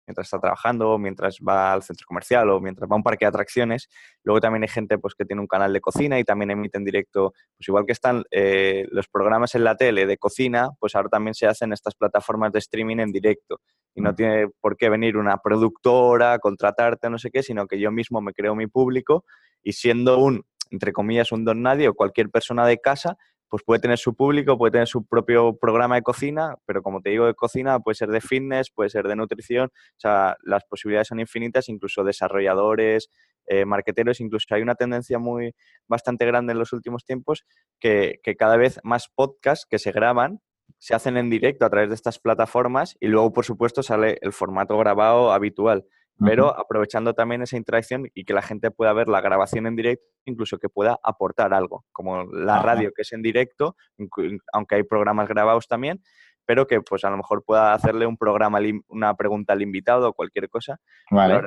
mientras 0.07 0.27
está 0.27 0.39
trabajando, 0.39 0.97
mientras 0.97 1.37
va 1.47 1.73
al 1.73 1.83
centro 1.83 2.05
comercial 2.07 2.49
o 2.49 2.59
mientras 2.59 2.89
va 2.89 2.95
a 2.95 2.97
un 2.97 3.03
parque 3.03 3.25
de 3.25 3.29
atracciones. 3.29 3.89
Luego 4.23 4.39
también 4.41 4.63
hay 4.63 4.69
gente 4.69 4.97
pues, 4.97 5.15
que 5.15 5.25
tiene 5.25 5.41
un 5.41 5.47
canal 5.47 5.71
de 5.73 5.81
cocina 5.81 6.19
y 6.19 6.23
también 6.23 6.51
emite 6.51 6.77
en 6.77 6.85
directo, 6.85 7.33
pues 7.57 7.67
igual 7.67 7.85
que 7.85 7.93
están 7.93 8.23
eh, 8.31 8.87
los 8.91 9.07
programas 9.07 9.55
en 9.55 9.63
la 9.63 9.75
tele 9.75 10.05
de 10.05 10.17
cocina, 10.17 10.69
pues 10.79 10.95
ahora 10.95 11.09
también 11.09 11.33
se 11.33 11.47
hacen 11.47 11.73
estas 11.73 11.95
plataformas 11.95 12.51
de 12.51 12.59
streaming 12.59 12.97
en 12.97 13.11
directo. 13.11 13.59
Y 13.95 14.01
no 14.01 14.11
mm. 14.11 14.15
tiene 14.15 14.47
por 14.59 14.77
qué 14.77 14.89
venir 14.89 15.17
una 15.17 15.37
productora, 15.37 16.39
contratarte, 16.39 17.09
no 17.09 17.17
sé 17.17 17.31
qué, 17.31 17.43
sino 17.43 17.67
que 17.67 17.79
yo 17.79 17.91
mismo 17.91 18.21
me 18.21 18.33
creo 18.33 18.55
mi 18.55 18.67
público 18.67 19.25
y 19.61 19.73
siendo 19.73 20.17
un, 20.17 20.43
entre 20.71 20.91
comillas, 20.91 21.31
un 21.31 21.45
don 21.45 21.61
nadie 21.61 21.87
o 21.87 21.93
cualquier 21.93 22.29
persona 22.29 22.67
de 22.67 22.79
casa, 22.79 23.17
pues 23.53 23.61
puede 23.63 23.81
tener 23.81 23.99
su 23.99 24.15
público, 24.15 24.57
puede 24.57 24.71
tener 24.71 24.87
su 24.87 25.05
propio 25.05 25.55
programa 25.55 25.93
de 25.93 26.01
cocina, 26.01 26.55
pero 26.65 26.81
como 26.81 27.01
te 27.01 27.11
digo, 27.11 27.27
de 27.27 27.35
cocina 27.35 27.79
puede 27.81 27.93
ser 27.93 28.09
de 28.09 28.19
fitness, 28.19 28.71
puede 28.71 28.89
ser 28.89 29.07
de 29.07 29.15
nutrición, 29.15 29.65
o 29.67 29.99
sea, 29.99 30.37
las 30.41 30.63
posibilidades 30.65 31.09
son 31.09 31.19
infinitas, 31.19 31.69
incluso 31.69 32.03
desarrolladores, 32.03 33.11
eh, 33.45 33.65
marqueteros, 33.65 34.21
incluso 34.21 34.47
hay 34.55 34.63
una 34.63 34.73
tendencia 34.73 35.19
muy 35.19 35.53
bastante 35.87 36.25
grande 36.25 36.53
en 36.53 36.57
los 36.57 36.73
últimos 36.73 37.05
tiempos 37.05 37.45
que, 37.79 38.15
que 38.23 38.35
cada 38.35 38.57
vez 38.57 38.79
más 38.81 39.07
podcasts 39.13 39.67
que 39.69 39.77
se 39.77 39.91
graban 39.91 40.39
se 40.79 40.95
hacen 40.95 41.15
en 41.17 41.29
directo 41.29 41.63
a 41.63 41.69
través 41.69 41.89
de 41.89 41.95
estas 41.95 42.17
plataformas 42.17 42.97
y 42.99 43.05
luego, 43.05 43.33
por 43.33 43.45
supuesto, 43.45 43.83
sale 43.83 44.17
el 44.21 44.33
formato 44.33 44.75
grabado 44.79 45.31
habitual 45.31 45.85
pero 46.25 46.57
aprovechando 46.57 47.13
también 47.13 47.41
esa 47.41 47.57
interacción 47.57 48.09
y 48.13 48.25
que 48.25 48.33
la 48.33 48.41
gente 48.41 48.71
pueda 48.71 48.93
ver 48.93 49.07
la 49.07 49.21
grabación 49.21 49.67
en 49.67 49.75
directo, 49.75 50.05
incluso 50.25 50.57
que 50.57 50.69
pueda 50.69 50.99
aportar 51.03 51.53
algo, 51.53 51.85
como 51.91 52.23
la 52.25 52.61
radio 52.61 52.91
que 52.95 53.01
es 53.03 53.11
en 53.13 53.21
directo, 53.21 53.75
aunque 54.53 54.75
hay 54.75 54.83
programas 54.83 55.27
grabados 55.27 55.67
también, 55.67 56.01
pero 56.45 56.67
que 56.67 56.81
pues 56.81 57.03
a 57.03 57.09
lo 57.09 57.17
mejor 57.17 57.43
pueda 57.43 57.73
hacerle 57.73 58.05
un 58.05 58.17
programa, 58.17 58.59
una 58.87 59.15
pregunta 59.15 59.53
al 59.53 59.61
invitado 59.61 60.09
o 60.09 60.13
cualquier 60.13 60.49
cosa. 60.49 60.79
Vale. 61.09 61.41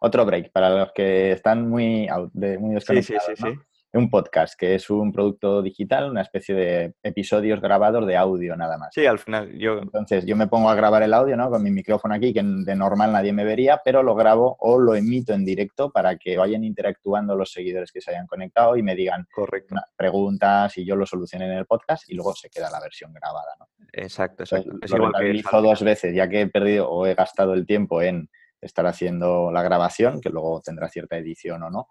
otro, 0.00 0.26
break 0.26 0.52
para 0.52 0.70
los 0.70 0.92
que 0.92 1.32
están 1.32 1.68
muy, 1.68 2.08
muy 2.32 2.74
desconectados. 2.74 3.24
Sí, 3.26 3.34
sí, 3.36 3.42
sí, 3.42 3.58
un 3.94 4.08
podcast, 4.08 4.54
que 4.58 4.74
es 4.74 4.88
un 4.88 5.12
producto 5.12 5.60
digital, 5.60 6.10
una 6.10 6.22
especie 6.22 6.54
de 6.54 6.94
episodios 7.02 7.60
grabados 7.60 8.06
de 8.06 8.16
audio 8.16 8.56
nada 8.56 8.78
más. 8.78 8.90
Sí, 8.94 9.04
al 9.04 9.18
final 9.18 9.52
yo... 9.58 9.80
Entonces 9.80 10.24
yo 10.24 10.36
me 10.36 10.46
pongo 10.46 10.70
a 10.70 10.74
grabar 10.74 11.02
el 11.02 11.12
audio, 11.12 11.36
¿no? 11.36 11.50
Con 11.50 11.62
mi 11.62 11.70
micrófono 11.70 12.14
aquí, 12.14 12.32
que 12.32 12.42
de 12.42 12.76
normal 12.76 13.12
nadie 13.12 13.32
me 13.32 13.44
vería, 13.44 13.80
pero 13.84 14.02
lo 14.02 14.14
grabo 14.14 14.56
o 14.60 14.78
lo 14.78 14.94
emito 14.94 15.34
en 15.34 15.44
directo 15.44 15.90
para 15.90 16.16
que 16.16 16.36
vayan 16.36 16.64
interactuando 16.64 17.36
los 17.36 17.52
seguidores 17.52 17.92
que 17.92 18.00
se 18.00 18.12
hayan 18.12 18.26
conectado 18.26 18.76
y 18.76 18.82
me 18.82 18.94
digan 18.94 19.26
Correcto. 19.32 19.74
preguntas 19.96 20.76
y 20.78 20.84
yo 20.84 20.96
lo 20.96 21.04
solucione 21.04 21.46
en 21.46 21.52
el 21.52 21.66
podcast 21.66 22.08
y 22.08 22.14
luego 22.14 22.34
se 22.34 22.48
queda 22.48 22.70
la 22.70 22.80
versión 22.80 23.12
grabada, 23.12 23.54
¿no? 23.58 23.68
Exacto, 23.92 24.44
exacto. 24.44 24.72
es 24.80 24.90
igual 24.90 25.12
que 25.12 25.42
dos 25.62 25.82
veces, 25.82 26.14
ya 26.14 26.28
que 26.28 26.42
he 26.42 26.48
perdido 26.48 26.90
o 26.90 27.06
he 27.06 27.14
gastado 27.14 27.52
el 27.52 27.66
tiempo 27.66 28.00
en 28.00 28.28
estar 28.62 28.86
haciendo 28.86 29.50
la 29.50 29.62
grabación, 29.62 30.20
que 30.20 30.30
luego 30.30 30.60
tendrá 30.64 30.88
cierta 30.88 31.16
edición 31.18 31.62
o 31.64 31.70
no, 31.70 31.88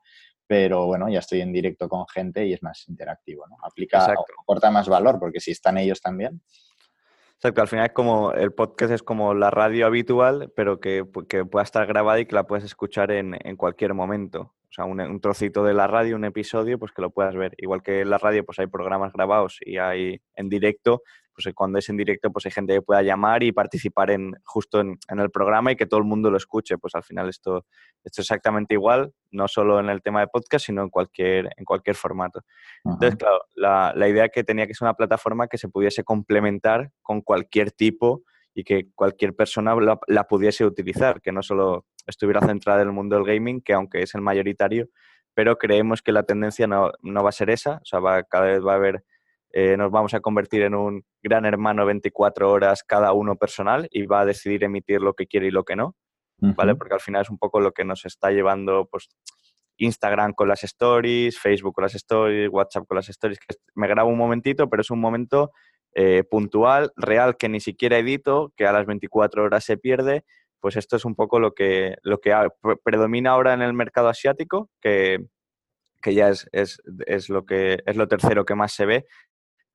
pero 0.52 0.86
bueno, 0.86 1.08
ya 1.08 1.20
estoy 1.20 1.40
en 1.40 1.54
directo 1.54 1.88
con 1.88 2.06
gente 2.10 2.46
y 2.46 2.52
es 2.52 2.62
más 2.62 2.86
interactivo, 2.90 3.48
¿no? 3.48 3.56
Aplica, 3.64 4.14
aporta 4.42 4.70
más 4.70 4.90
valor, 4.90 5.18
porque 5.18 5.40
si 5.40 5.52
están 5.52 5.78
ellos 5.78 6.02
también. 6.02 6.42
Exacto, 7.36 7.62
al 7.62 7.70
final 7.70 7.86
es 7.86 7.94
como, 7.94 8.34
el 8.34 8.52
podcast 8.52 8.92
es 8.92 9.02
como 9.02 9.34
la 9.34 9.50
radio 9.50 9.86
habitual, 9.86 10.52
pero 10.54 10.82
que, 10.82 11.06
que 11.30 11.46
pueda 11.46 11.64
estar 11.64 11.88
grabada 11.88 12.20
y 12.20 12.26
que 12.26 12.36
la 12.36 12.48
puedes 12.48 12.66
escuchar 12.66 13.12
en, 13.12 13.38
en 13.48 13.56
cualquier 13.56 13.94
momento. 13.94 14.42
O 14.42 14.74
sea, 14.74 14.84
un, 14.84 15.00
un, 15.00 15.22
trocito 15.22 15.64
de 15.64 15.74
la 15.74 15.88
radio, 15.88 16.18
un 16.18 16.26
episodio, 16.26 16.78
pues 16.78 16.92
que 16.92 17.02
lo 17.02 17.12
puedas 17.12 17.34
ver. 17.34 17.54
Igual 17.58 17.82
que 17.82 18.02
en 18.02 18.10
la 18.10 18.18
radio, 18.18 18.44
pues 18.44 18.60
hay 18.60 18.68
programas 18.68 19.14
grabados 19.14 19.58
y 19.62 19.78
hay 19.78 20.20
en 20.36 20.50
directo, 20.50 21.02
pues 21.42 21.52
eh, 21.52 21.54
cuando 21.54 21.80
es 21.80 21.90
en 21.90 21.98
directo, 21.98 22.32
pues 22.32 22.46
hay 22.46 22.52
gente 22.52 22.74
que 22.74 22.82
pueda 22.82 23.02
llamar 23.02 23.44
y 23.44 23.52
participar 23.52 24.12
en, 24.12 24.34
justo 24.44 24.80
en, 24.80 24.98
el 25.10 25.32
programa 25.32 25.72
y 25.72 25.76
que 25.76 25.86
todo 25.86 26.00
el 26.00 26.06
mundo 26.06 26.30
lo 26.30 26.38
escuche. 26.38 26.78
Pues 26.78 26.94
al 26.96 27.04
final 27.04 27.30
esto, 27.30 27.66
esto 28.04 28.22
es 28.22 28.26
exactamente 28.26 28.76
igual, 28.76 29.14
no 29.32 29.48
solo 29.48 29.80
en 29.80 29.90
el 29.90 30.02
tema 30.02 30.22
de 30.22 30.28
podcast, 30.28 30.66
sino 30.66 30.84
en 30.84 30.90
cualquier, 30.90 31.50
en 31.58 31.66
cualquier 31.66 31.96
formato. 31.96 32.42
Entonces, 32.86 33.18
claro, 33.18 33.42
la, 33.56 33.94
la, 33.96 34.08
idea 34.08 34.30
que 34.30 34.44
tenía 34.44 34.68
que 34.68 34.74
ser 34.74 34.86
una 34.86 34.94
plataforma 34.94 35.48
que 35.48 35.58
se 35.58 35.70
pudiese 35.70 36.04
complementar 36.04 36.92
con 37.02 37.22
cualquier 37.22 37.72
tipo 37.72 38.24
y 38.54 38.64
que 38.64 38.92
cualquier 38.94 39.36
persona 39.36 39.74
la, 39.76 40.00
la 40.08 40.26
pudiese 40.26 40.66
utilizar, 40.66 41.22
que 41.22 41.32
no 41.32 41.42
solo 41.42 41.86
estuviera 42.06 42.42
centrada 42.42 42.82
en 42.82 42.90
el 42.90 42.94
mundo 42.94 43.16
del 43.16 43.26
gaming, 43.26 43.62
que 43.62 43.74
aunque 43.74 44.02
es 44.02 44.14
el 44.14 44.22
mayoritario, 44.22 44.90
pero 45.34 45.58
creemos 45.58 46.02
que 46.02 46.12
la 46.12 46.24
tendencia 46.24 46.68
no, 46.68 46.92
no 47.02 47.24
va 47.24 47.30
a 47.30 47.34
ser 47.34 47.50
esa, 47.50 47.78
o 47.78 47.86
sea, 47.86 48.00
va, 48.00 48.24
cada 48.24 48.48
vez 48.48 48.66
va 48.66 48.74
a 48.74 48.76
haber 48.76 49.06
eh, 49.54 49.76
nos 49.78 49.92
vamos 49.92 50.14
a 50.14 50.20
convertir 50.20 50.62
en 50.62 50.76
un 50.76 51.04
gran 51.22 51.46
hermano 51.46 51.86
24 51.86 52.52
horas 52.52 52.84
cada 52.84 53.14
uno 53.14 53.36
personal 53.36 53.88
y 53.92 54.06
va 54.06 54.22
a 54.22 54.26
decidir 54.26 54.64
emitir 54.64 55.02
lo 55.02 55.14
que 55.14 55.28
quiere 55.28 55.48
y 55.48 55.52
lo 55.52 55.64
que 55.64 55.76
no, 55.76 55.96
¿vale? 56.38 56.76
Porque 56.76 56.94
al 56.94 57.02
final 57.02 57.22
es 57.22 57.30
un 57.30 57.38
poco 57.38 57.60
lo 57.60 57.72
que 57.72 57.84
nos 57.84 58.06
está 58.06 58.32
llevando, 58.32 58.88
pues, 58.90 59.10
Instagram 59.78 60.34
con 60.34 60.48
las 60.48 60.64
stories, 60.64 61.40
Facebook 61.40 61.74
con 61.74 61.84
las 61.84 61.96
stories, 61.96 62.50
WhatsApp 62.50 62.86
con 62.88 62.96
las 62.96 63.10
stories, 63.10 63.40
que 63.40 63.56
me 63.76 63.88
grabo 63.88 64.10
un 64.10 64.18
momentito, 64.18 64.70
pero 64.70 64.82
es 64.82 64.92
un 64.92 65.00
momento 65.00 65.52
eh, 65.94 66.24
puntual, 66.24 66.92
real, 66.96 67.36
que 67.38 67.50
ni 67.50 67.60
siquiera 67.60 67.98
edito, 67.98 68.54
que 68.56 68.66
a 68.66 68.72
las 68.72 68.86
24 68.86 69.44
horas 69.44 69.64
se 69.66 69.78
pierde, 69.78 70.24
pues 70.60 70.78
esto 70.78 70.96
es 70.96 71.06
un 71.06 71.16
poco 71.16 71.40
lo 71.40 71.54
que, 71.54 71.96
lo 72.04 72.20
que 72.20 72.34
predomina 72.84 73.32
ahora 73.32 73.54
en 73.54 73.62
el 73.62 73.74
mercado 73.74 74.08
asiático, 74.08 74.70
que, 74.80 75.26
que 76.02 76.14
ya 76.14 76.30
es, 76.30 76.48
es, 76.52 76.82
es, 77.08 77.30
lo 77.30 77.46
que, 77.46 77.80
es 77.86 77.98
lo 77.98 78.08
tercero 78.08 78.46
que 78.46 78.56
más 78.56 78.72
se 78.74 78.86
ve, 78.86 79.06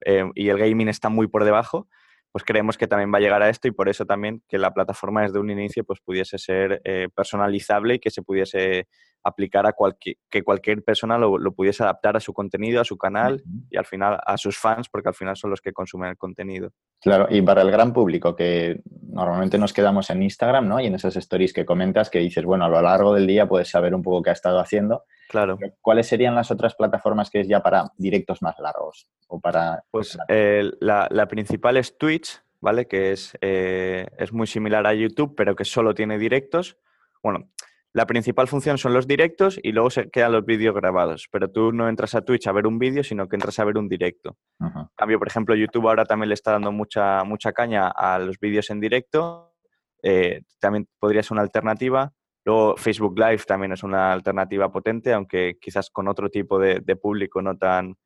eh, 0.07 0.25
y 0.35 0.49
el 0.49 0.59
gaming 0.59 0.89
está 0.89 1.09
muy 1.09 1.27
por 1.27 1.45
debajo, 1.45 1.89
pues 2.33 2.45
creemos 2.45 2.77
que 2.79 2.87
también 2.87 3.13
va 3.13 3.19
a 3.19 3.21
llegar 3.21 3.43
a 3.43 3.49
esto 3.49 3.67
y 3.67 3.71
por 3.71 3.89
eso 3.89 4.05
también 4.05 4.43
que 4.47 4.59
la 4.59 4.73
plataforma 4.73 5.23
desde 5.23 5.39
un 5.39 5.51
inicio 5.51 5.85
pues 5.85 6.01
pudiese 6.01 6.39
ser 6.39 6.81
eh, 6.85 7.09
personalizable 7.15 7.95
y 7.95 7.99
que 7.99 8.11
se 8.11 8.23
pudiese 8.23 8.89
aplicar 9.25 9.67
a 9.67 9.73
cualquier, 9.73 10.17
que 10.31 10.43
cualquier 10.43 10.85
persona 10.85 11.19
lo, 11.19 11.39
pudiese 11.53 11.83
adaptar 11.83 12.17
a 12.17 12.21
su 12.21 12.33
contenido, 12.33 12.81
a 12.81 12.85
su 12.85 12.97
canal 12.97 13.43
y 13.71 13.77
al 13.77 13.87
final 13.87 14.19
a 14.25 14.37
sus 14.37 14.57
fans, 14.57 14.89
porque 14.89 15.09
al 15.09 15.15
final 15.15 15.37
son 15.37 15.51
los 15.51 15.61
que 15.61 15.73
consumen 15.73 16.11
el 16.11 16.17
contenido. 16.17 16.71
Claro, 17.01 17.27
y 17.29 17.43
para 17.43 17.63
el 17.63 17.71
gran 17.71 17.93
público, 17.93 18.37
que 18.37 18.83
normalmente 19.17 19.59
nos 19.59 19.73
quedamos 19.73 20.11
en 20.11 20.23
Instagram, 20.23 20.69
¿no? 20.69 20.79
Y 20.81 20.87
en 20.87 20.95
esas 20.95 21.17
stories 21.17 21.53
que 21.53 21.65
comentas, 21.65 22.11
que 22.11 22.21
dices, 22.21 22.45
bueno, 22.45 22.67
a 22.67 22.69
lo 22.69 22.81
largo 22.81 23.15
del 23.15 23.27
día 23.27 23.49
puedes 23.49 23.69
saber 23.69 23.95
un 23.95 24.03
poco 24.03 24.23
qué 24.23 24.31
ha 24.31 24.35
estado 24.35 24.61
haciendo. 24.61 25.05
Claro. 25.29 25.59
¿Cuáles 25.81 26.07
serían 26.07 26.35
las 26.35 26.51
otras 26.51 26.75
plataformas 26.75 27.31
que 27.31 27.41
es 27.41 27.49
ya 27.49 27.61
para 27.61 27.91
directos 27.97 28.43
más 28.43 28.59
largos? 28.59 29.09
O 29.27 29.41
para, 29.41 29.83
pues 29.91 30.17
la, 30.29 31.09
la, 31.11 31.27
principal 31.27 31.77
es 31.77 31.99
Twitch, 31.99 32.41
¿vale? 32.61 32.87
Que 32.87 33.13
es, 33.13 33.37
eh, 33.41 34.07
es 34.19 34.33
muy 34.33 34.47
similar 34.47 34.87
a 34.87 34.95
YouTube, 34.95 35.35
pero 35.37 35.57
que 35.57 35.65
solo 35.65 35.95
tiene 35.95 36.19
directos. 36.19 36.77
Bueno, 37.23 37.49
la 37.97 38.07
principal 38.07 38.47
función 38.47 38.77
son 38.77 38.93
los 38.93 39.07
directos 39.07 39.59
y 39.63 39.73
luego 39.73 39.89
se 39.89 40.11
quedan 40.11 40.33
los 40.33 40.45
vídeos 40.45 40.75
grabados, 40.75 41.29
pero 41.33 41.51
tú 41.51 41.73
no 41.73 41.89
entras 41.89 42.15
a 42.15 42.21
Twitch 42.21 42.47
a 42.47 42.53
ver 42.53 42.67
un 42.67 42.79
vídeo, 42.79 43.03
sino 43.03 43.27
que 43.27 43.37
entras 43.37 43.59
a 43.59 43.65
ver 43.65 43.79
un 43.79 43.89
directo. 43.89 44.37
En 44.61 44.91
cambio, 44.95 45.19
por 45.19 45.29
ejemplo, 45.29 45.55
YouTube 45.55 45.89
ahora 45.89 46.05
también 46.05 46.29
le 46.29 46.35
está 46.35 46.53
dando 46.53 46.73
mucha, 46.73 47.25
mucha 47.25 47.55
caña 47.55 47.89
a 47.89 48.19
los 48.19 48.39
vídeos 48.39 48.69
en 48.69 48.81
directo. 48.81 49.55
Eh, 50.03 50.43
también 50.61 50.87
podría 50.99 51.23
ser 51.23 51.37
una 51.37 51.41
alternativa. 51.41 52.13
Luego 52.45 52.77
Facebook 52.77 53.19
Live 53.19 53.45
también 53.47 53.73
es 53.73 53.83
una 53.83 54.13
alternativa 54.13 54.71
potente, 54.71 55.15
aunque 55.15 55.57
quizás 55.59 55.89
con 55.89 56.07
otro 56.07 56.29
tipo 56.29 56.59
de, 56.59 56.83
público 56.97 57.41
no 57.41 57.57
tan, 57.57 57.97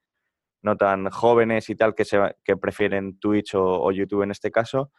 no 0.62 0.76
tan 0.76 1.11
jóvenes 1.11 1.68
y 1.68 1.75
tal 1.75 1.97
que, 1.97 2.04
se, 2.04 2.37
que 2.44 2.56
prefieren 2.56 3.18
Twitch 3.18 3.56
o, 3.56 3.90
YouTube 3.90 4.23
en 4.23 4.30
este 4.30 4.52
caso. 4.52 4.92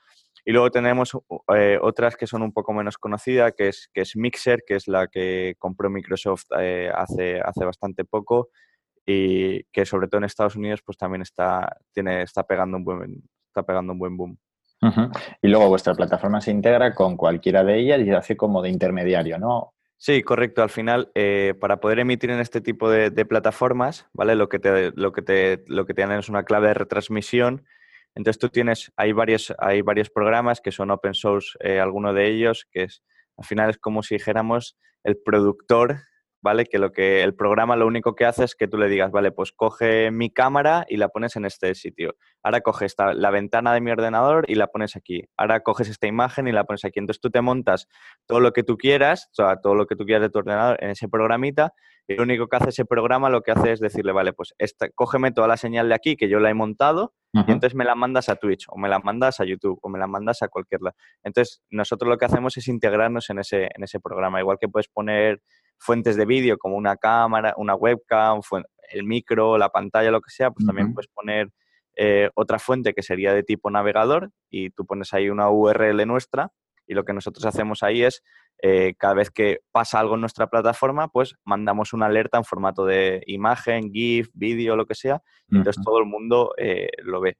Y 0.45 0.51
luego 0.51 0.71
tenemos 0.71 1.17
eh, 1.55 1.77
otras 1.81 2.15
que 2.15 2.27
son 2.27 2.41
un 2.41 2.51
poco 2.51 2.73
menos 2.73 2.97
conocidas, 2.97 3.53
que 3.55 3.69
es, 3.69 3.89
que 3.93 4.01
es 4.01 4.15
Mixer, 4.15 4.63
que 4.65 4.75
es 4.75 4.87
la 4.87 5.07
que 5.07 5.55
compró 5.59 5.89
Microsoft 5.89 6.45
eh, 6.59 6.91
hace, 6.93 7.39
hace 7.39 7.65
bastante 7.65 8.05
poco 8.05 8.49
y 9.05 9.63
que 9.65 9.85
sobre 9.85 10.07
todo 10.07 10.19
en 10.19 10.25
Estados 10.25 10.55
Unidos 10.55 10.81
pues 10.85 10.97
también 10.97 11.21
está, 11.21 11.77
tiene, 11.91 12.23
está, 12.23 12.43
pegando, 12.43 12.77
un 12.77 12.83
buen, 12.83 13.23
está 13.47 13.63
pegando 13.63 13.93
un 13.93 13.99
buen 13.99 14.17
boom. 14.17 14.37
Y 15.43 15.47
luego 15.47 15.69
vuestra 15.69 15.93
plataforma 15.93 16.41
se 16.41 16.49
integra 16.49 16.95
con 16.95 17.15
cualquiera 17.15 17.63
de 17.63 17.77
ellas 17.77 18.01
y 18.01 18.09
hace 18.11 18.35
como 18.35 18.63
de 18.63 18.69
intermediario, 18.69 19.37
¿no? 19.37 19.73
Sí, 19.97 20.23
correcto. 20.23 20.63
Al 20.63 20.71
final, 20.71 21.11
eh, 21.13 21.53
para 21.61 21.79
poder 21.79 21.99
emitir 21.99 22.31
en 22.31 22.39
este 22.39 22.61
tipo 22.61 22.89
de, 22.89 23.11
plataformas, 23.25 24.07
¿vale? 24.13 24.33
Lo 24.35 24.49
que, 24.49 24.57
te, 24.57 24.91
lo, 24.95 25.11
que 25.11 25.21
te, 25.21 25.63
lo 25.67 25.85
que 25.85 25.93
tienen 25.93 26.17
es 26.17 26.29
una 26.29 26.43
clave 26.43 26.69
de 26.69 26.73
retransmisión 26.73 27.63
entonces 28.15 28.39
tú 28.39 28.49
tienes, 28.49 28.91
hay 28.95 29.13
varios, 29.13 29.53
hay 29.59 29.81
varios 29.81 30.09
programas 30.09 30.61
que 30.61 30.71
son 30.71 30.91
open 30.91 31.13
source, 31.13 31.57
eh, 31.61 31.79
alguno 31.79 32.13
de 32.13 32.27
ellos, 32.27 32.67
que 32.71 32.83
es, 32.83 33.03
al 33.37 33.45
final 33.45 33.69
es 33.69 33.77
como 33.77 34.03
si 34.03 34.15
dijéramos 34.15 34.77
el 35.03 35.17
productor, 35.17 36.01
¿vale? 36.41 36.65
Que 36.65 36.79
lo 36.79 36.91
que 36.91 37.23
el 37.23 37.35
programa 37.35 37.75
lo 37.75 37.87
único 37.87 38.15
que 38.15 38.25
hace 38.25 38.43
es 38.43 38.55
que 38.55 38.67
tú 38.67 38.77
le 38.77 38.89
digas, 38.89 39.11
vale, 39.11 39.31
pues 39.31 39.51
coge 39.51 40.11
mi 40.11 40.29
cámara 40.29 40.85
y 40.87 40.97
la 40.97 41.09
pones 41.09 41.35
en 41.35 41.45
este 41.45 41.75
sitio. 41.75 42.15
Ahora 42.43 42.61
coges 42.61 42.95
la 42.97 43.31
ventana 43.31 43.73
de 43.73 43.81
mi 43.81 43.91
ordenador 43.91 44.45
y 44.47 44.55
la 44.55 44.67
pones 44.67 44.95
aquí. 44.95 45.23
Ahora 45.37 45.61
coges 45.61 45.89
esta 45.89 46.07
imagen 46.07 46.47
y 46.47 46.51
la 46.51 46.63
pones 46.63 46.85
aquí. 46.85 46.99
Entonces 46.99 47.21
tú 47.21 47.29
te 47.29 47.41
montas 47.41 47.87
todo 48.25 48.39
lo 48.39 48.53
que 48.53 48.63
tú 48.63 48.77
quieras, 48.77 49.29
o 49.31 49.35
sea, 49.35 49.57
todo 49.57 49.75
lo 49.75 49.85
que 49.85 49.95
tú 49.95 50.05
quieras 50.05 50.21
de 50.21 50.29
tu 50.29 50.39
ordenador 50.39 50.77
en 50.81 50.89
ese 50.89 51.07
programita 51.07 51.73
y 52.07 52.15
lo 52.15 52.23
único 52.23 52.47
que 52.47 52.57
hace 52.57 52.69
ese 52.69 52.85
programa 52.85 53.29
lo 53.29 53.41
que 53.41 53.51
hace 53.51 53.71
es 53.71 53.79
decirle, 53.79 54.11
vale, 54.11 54.33
pues 54.33 54.53
esta, 54.57 54.89
cógeme 54.89 55.31
toda 55.31 55.47
la 55.47 55.57
señal 55.57 55.89
de 55.89 55.95
aquí 55.95 56.15
que 56.15 56.29
yo 56.29 56.39
la 56.39 56.49
he 56.49 56.53
montado 56.53 57.13
y 57.33 57.39
entonces 57.39 57.75
me 57.75 57.85
la 57.85 57.95
mandas 57.95 58.27
a 58.27 58.35
Twitch 58.35 58.65
o 58.67 58.77
me 58.77 58.89
la 58.89 58.99
mandas 58.99 59.39
a 59.39 59.45
YouTube 59.45 59.79
o 59.81 59.89
me 59.89 59.97
la 59.97 60.07
mandas 60.07 60.41
a 60.41 60.49
cualquier 60.49 60.81
lado. 60.81 60.95
Entonces 61.23 61.61
nosotros 61.69 62.09
lo 62.09 62.17
que 62.17 62.25
hacemos 62.25 62.57
es 62.57 62.67
integrarnos 62.67 63.29
en 63.29 63.39
ese, 63.39 63.69
en 63.73 63.83
ese 63.83 63.99
programa. 64.01 64.39
Igual 64.41 64.57
que 64.59 64.67
puedes 64.67 64.89
poner 64.89 65.41
fuentes 65.81 66.15
de 66.15 66.25
vídeo 66.25 66.57
como 66.57 66.77
una 66.77 66.95
cámara, 66.95 67.55
una 67.57 67.75
webcam, 67.75 68.41
el 68.91 69.03
micro, 69.03 69.57
la 69.57 69.69
pantalla, 69.69 70.11
lo 70.11 70.21
que 70.21 70.29
sea, 70.29 70.51
pues 70.51 70.65
también 70.65 70.93
puedes 70.93 71.09
poner 71.09 71.49
eh, 71.97 72.29
otra 72.35 72.59
fuente 72.59 72.93
que 72.93 73.01
sería 73.01 73.33
de 73.33 73.43
tipo 73.43 73.69
navegador 73.71 74.31
y 74.49 74.69
tú 74.69 74.85
pones 74.85 75.13
ahí 75.13 75.29
una 75.29 75.49
URL 75.49 76.05
nuestra 76.05 76.51
y 76.87 76.93
lo 76.93 77.03
que 77.03 77.13
nosotros 77.13 77.45
hacemos 77.45 77.83
ahí 77.83 78.03
es 78.03 78.21
eh, 78.61 78.93
cada 78.97 79.15
vez 79.15 79.31
que 79.31 79.61
pasa 79.71 79.99
algo 79.99 80.15
en 80.15 80.21
nuestra 80.21 80.47
plataforma, 80.47 81.07
pues 81.07 81.35
mandamos 81.45 81.93
una 81.93 82.05
alerta 82.05 82.37
en 82.37 82.43
formato 82.43 82.85
de 82.85 83.23
imagen, 83.25 83.91
GIF, 83.91 84.29
vídeo, 84.33 84.75
lo 84.75 84.85
que 84.85 84.93
sea, 84.93 85.23
y 85.47 85.57
entonces 85.57 85.83
todo 85.83 85.97
el 85.97 86.05
mundo 86.05 86.53
eh, 86.57 86.89
lo 87.03 87.21
ve. 87.21 87.37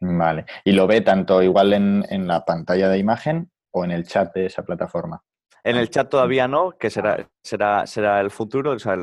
Vale. 0.00 0.44
¿Y 0.64 0.72
lo 0.72 0.86
ve 0.86 1.00
tanto 1.00 1.42
igual 1.42 1.72
en, 1.72 2.04
en, 2.10 2.26
la 2.26 2.44
pantalla 2.44 2.88
de 2.88 2.98
imagen 2.98 3.50
o 3.70 3.84
en 3.84 3.92
el 3.92 4.06
chat 4.06 4.34
de 4.34 4.46
esa 4.46 4.62
plataforma? 4.62 5.22
En 5.64 5.76
el 5.76 5.90
chat 5.90 6.08
todavía 6.08 6.48
no, 6.48 6.72
que 6.72 6.90
será, 6.90 7.28
será, 7.42 7.86
será 7.86 8.20
el 8.20 8.30
futuro. 8.30 8.72
O 8.72 8.78
sea, 8.78 8.96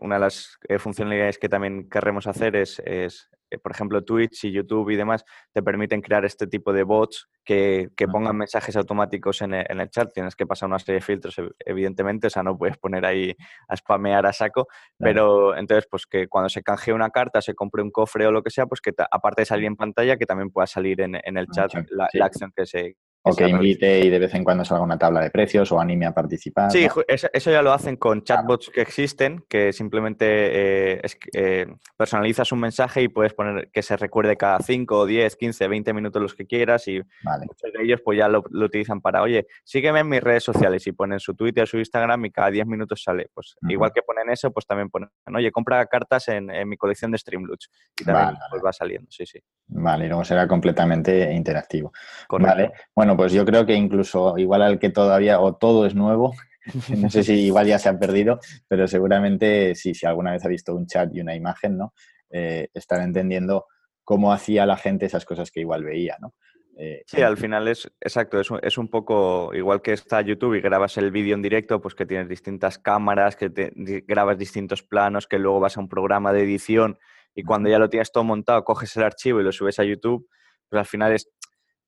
una 0.00 0.14
de 0.16 0.20
las 0.20 0.58
eh, 0.68 0.78
funcionalidades 0.78 1.38
que 1.38 1.48
también 1.48 1.88
querremos 1.88 2.26
hacer 2.26 2.56
es, 2.56 2.80
es 2.84 3.30
eh, 3.50 3.58
por 3.58 3.72
ejemplo, 3.72 4.02
Twitch 4.04 4.44
y 4.44 4.52
YouTube 4.52 4.90
y 4.90 4.96
demás, 4.96 5.24
te 5.52 5.62
permiten 5.62 6.00
crear 6.00 6.24
este 6.24 6.46
tipo 6.46 6.72
de 6.72 6.82
bots 6.82 7.28
que, 7.44 7.88
que 7.96 8.06
pongan 8.06 8.36
mensajes 8.36 8.76
automáticos 8.76 9.40
en 9.40 9.54
el, 9.54 9.66
en 9.68 9.80
el, 9.80 9.88
chat. 9.88 10.12
Tienes 10.12 10.36
que 10.36 10.46
pasar 10.46 10.68
una 10.68 10.78
serie 10.78 10.96
de 10.96 11.00
filtros, 11.00 11.36
evidentemente, 11.60 12.26
o 12.26 12.30
sea, 12.30 12.42
no 12.42 12.58
puedes 12.58 12.76
poner 12.76 13.06
ahí 13.06 13.34
a 13.68 13.76
spamear 13.76 14.26
a 14.26 14.32
saco, 14.32 14.68
pero 14.98 15.56
entonces, 15.56 15.86
pues 15.90 16.06
que 16.06 16.28
cuando 16.28 16.48
se 16.48 16.62
canjee 16.62 16.92
una 16.92 17.10
carta, 17.10 17.40
se 17.40 17.54
compre 17.54 17.82
un 17.82 17.90
cofre 17.90 18.26
o 18.26 18.32
lo 18.32 18.42
que 18.42 18.50
sea, 18.50 18.66
pues 18.66 18.80
que 18.80 18.92
aparte 19.10 19.42
de 19.42 19.46
salir 19.46 19.66
en 19.66 19.76
pantalla, 19.76 20.16
que 20.16 20.26
también 20.26 20.50
pueda 20.50 20.66
salir 20.66 21.00
en, 21.00 21.18
en 21.22 21.38
el 21.38 21.46
chat 21.48 21.72
la, 21.90 22.08
la, 22.12 22.26
acción 22.26 22.52
que 22.54 22.66
se, 22.66 22.96
o 23.28 23.36
que 23.36 23.48
invite 23.48 24.00
y 24.00 24.10
de 24.10 24.18
vez 24.18 24.34
en 24.34 24.44
cuando 24.44 24.64
salga 24.64 24.82
una 24.82 24.98
tabla 24.98 25.20
de 25.20 25.30
precios 25.30 25.70
o 25.72 25.80
anime 25.80 26.06
a 26.06 26.12
participar. 26.12 26.70
Sí, 26.70 26.86
eso, 27.06 27.50
ya 27.50 27.62
lo 27.62 27.72
hacen 27.72 27.96
con 27.96 28.22
chatbots 28.22 28.70
que 28.70 28.80
existen, 28.80 29.44
que 29.48 29.72
simplemente 29.72 30.96
eh, 30.96 31.02
eh, 31.32 31.66
personalizas 31.96 32.52
un 32.52 32.60
mensaje 32.60 33.02
y 33.02 33.08
puedes 33.08 33.34
poner 33.34 33.70
que 33.70 33.82
se 33.82 33.96
recuerde 33.96 34.36
cada 34.36 34.58
5, 34.60 35.06
10, 35.06 35.36
15, 35.36 35.68
20 35.68 35.92
minutos 35.92 36.22
los 36.22 36.34
que 36.34 36.46
quieras 36.46 36.88
y 36.88 37.00
muchos 37.00 37.72
de 37.72 37.82
ellos 37.82 38.00
pues 38.04 38.18
ya 38.18 38.28
lo, 38.28 38.42
utilizan 38.52 39.00
para, 39.00 39.22
oye, 39.22 39.46
sígueme 39.64 40.00
en 40.00 40.08
mis 40.08 40.22
redes 40.22 40.44
sociales 40.44 40.86
y 40.86 40.92
ponen 40.92 41.20
su 41.20 41.34
Twitter, 41.34 41.66
su 41.66 41.78
Instagram 41.78 42.24
y 42.26 42.30
cada 42.30 42.50
10 42.50 42.66
minutos 42.66 43.02
sale. 43.02 43.28
Pues 43.32 43.56
igual 43.68 43.92
que 43.94 44.02
ponen 44.02 44.30
eso, 44.30 44.50
pues 44.50 44.66
también 44.66 44.90
ponen, 44.90 45.10
oye, 45.34 45.50
compra 45.50 45.84
cartas 45.86 46.28
en, 46.28 46.48
mi 46.68 46.76
colección 46.76 47.10
de 47.10 47.18
Streamloots 47.18 47.70
y 48.00 48.04
también 48.04 48.36
pues, 48.50 48.62
va 48.64 48.72
saliendo, 48.72 49.10
sí, 49.10 49.24
sí. 49.26 49.38
Vale, 49.68 50.06
y 50.06 50.08
luego 50.08 50.24
será 50.24 50.46
completamente 50.46 51.32
interactivo. 51.32 51.92
Vale, 52.30 52.72
bueno, 52.94 53.16
pues 53.18 53.32
yo 53.32 53.44
creo 53.44 53.66
que 53.66 53.74
incluso 53.74 54.38
igual 54.38 54.62
al 54.62 54.78
que 54.78 54.90
todavía 54.90 55.40
o 55.40 55.56
todo 55.56 55.86
es 55.86 55.96
nuevo, 55.96 56.34
no 56.96 57.10
sé 57.10 57.24
si 57.24 57.32
igual 57.32 57.66
ya 57.66 57.76
se 57.80 57.88
ha 57.88 57.98
perdido, 57.98 58.38
pero 58.68 58.86
seguramente 58.86 59.74
sí, 59.74 59.92
si 59.92 60.06
alguna 60.06 60.30
vez 60.30 60.44
ha 60.44 60.48
visto 60.48 60.72
un 60.72 60.86
chat 60.86 61.12
y 61.12 61.20
una 61.20 61.34
imagen, 61.34 61.76
¿no? 61.76 61.94
Eh, 62.30 62.68
estará 62.72 63.02
entendiendo 63.02 63.66
cómo 64.04 64.32
hacía 64.32 64.66
la 64.66 64.76
gente 64.76 65.06
esas 65.06 65.24
cosas 65.24 65.50
que 65.50 65.58
igual 65.58 65.82
veía, 65.82 66.16
¿no? 66.20 66.36
Eh, 66.76 67.02
sí, 67.08 67.20
al 67.20 67.36
final 67.36 67.66
es 67.66 67.90
exacto, 68.00 68.38
es 68.38 68.52
un, 68.52 68.60
es 68.62 68.78
un, 68.78 68.86
poco 68.86 69.52
igual 69.52 69.82
que 69.82 69.94
está 69.94 70.20
YouTube 70.20 70.54
y 70.54 70.60
grabas 70.60 70.96
el 70.96 71.10
vídeo 71.10 71.34
en 71.34 71.42
directo, 71.42 71.80
pues 71.80 71.96
que 71.96 72.06
tienes 72.06 72.28
distintas 72.28 72.78
cámaras, 72.78 73.34
que 73.34 73.50
te, 73.50 73.72
grabas 74.06 74.38
distintos 74.38 74.84
planos, 74.84 75.26
que 75.26 75.40
luego 75.40 75.58
vas 75.58 75.76
a 75.76 75.80
un 75.80 75.88
programa 75.88 76.32
de 76.32 76.44
edición 76.44 77.00
y 77.34 77.42
cuando 77.42 77.68
ya 77.68 77.80
lo 77.80 77.88
tienes 77.88 78.12
todo 78.12 78.22
montado, 78.22 78.62
coges 78.62 78.96
el 78.96 79.02
archivo 79.02 79.40
y 79.40 79.42
lo 79.42 79.50
subes 79.50 79.80
a 79.80 79.84
YouTube, 79.84 80.28
pues 80.68 80.78
al 80.78 80.86
final 80.86 81.14
es 81.14 81.28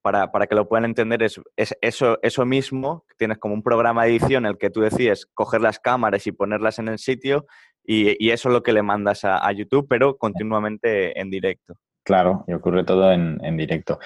para, 0.02 0.32
para, 0.32 0.46
que 0.46 0.54
lo 0.54 0.68
puedan 0.68 0.84
entender, 0.84 1.22
es, 1.22 1.40
es, 1.56 1.76
eso, 1.80 2.18
eso 2.22 2.46
mismo, 2.46 3.04
tienes 3.18 3.38
como 3.38 3.54
un 3.54 3.62
programa 3.62 4.04
de 4.04 4.10
edición 4.10 4.44
en 4.44 4.52
el 4.52 4.58
que 4.58 4.70
tú 4.70 4.80
decides 4.80 5.26
coger 5.34 5.60
las 5.60 5.78
cámaras 5.78 6.26
y 6.26 6.32
ponerlas 6.32 6.78
en 6.78 6.88
el 6.88 6.98
sitio 6.98 7.46
y, 7.84 8.16
y 8.24 8.30
eso 8.30 8.48
es 8.48 8.52
lo 8.52 8.62
que 8.62 8.72
le 8.72 8.82
mandas 8.82 9.24
a, 9.24 9.46
a, 9.46 9.52
YouTube, 9.52 9.86
pero 9.88 10.16
continuamente 10.16 11.18
en 11.20 11.30
directo. 11.30 11.74
Claro, 12.02 12.44
y 12.48 12.54
ocurre 12.54 12.82
todo 12.84 13.12
en, 13.12 13.38
en, 13.44 13.56
directo. 13.56 13.98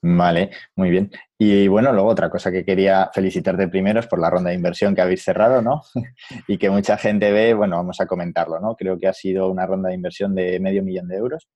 Vale, 0.00 0.50
muy 0.74 0.90
bien. 0.90 1.10
Y 1.38 1.68
bueno, 1.68 1.92
luego 1.92 2.08
otra 2.08 2.30
cosa 2.30 2.50
que 2.50 2.64
quería 2.64 3.10
felicitarte 3.12 3.68
primero 3.68 4.00
es 4.00 4.06
por 4.06 4.18
la 4.18 4.30
ronda 4.30 4.50
de 4.50 4.56
inversión 4.56 4.94
que 4.94 5.02
habéis 5.02 5.22
cerrado, 5.22 5.60
¿no? 5.60 5.82
y 6.48 6.56
que 6.58 6.70
mucha 6.70 6.96
gente 6.96 7.30
ve, 7.30 7.54
bueno, 7.54 7.76
vamos 7.76 8.00
a 8.00 8.06
comentarlo, 8.06 8.58
¿no? 8.58 8.74
Creo 8.74 8.98
que 8.98 9.06
ha 9.06 9.12
sido 9.12 9.50
una 9.50 9.66
ronda 9.66 9.90
de 9.90 9.96
inversión 9.96 10.34
de 10.34 10.58
medio 10.60 10.82
millón 10.82 11.08
de 11.08 11.16
euros 11.16 11.48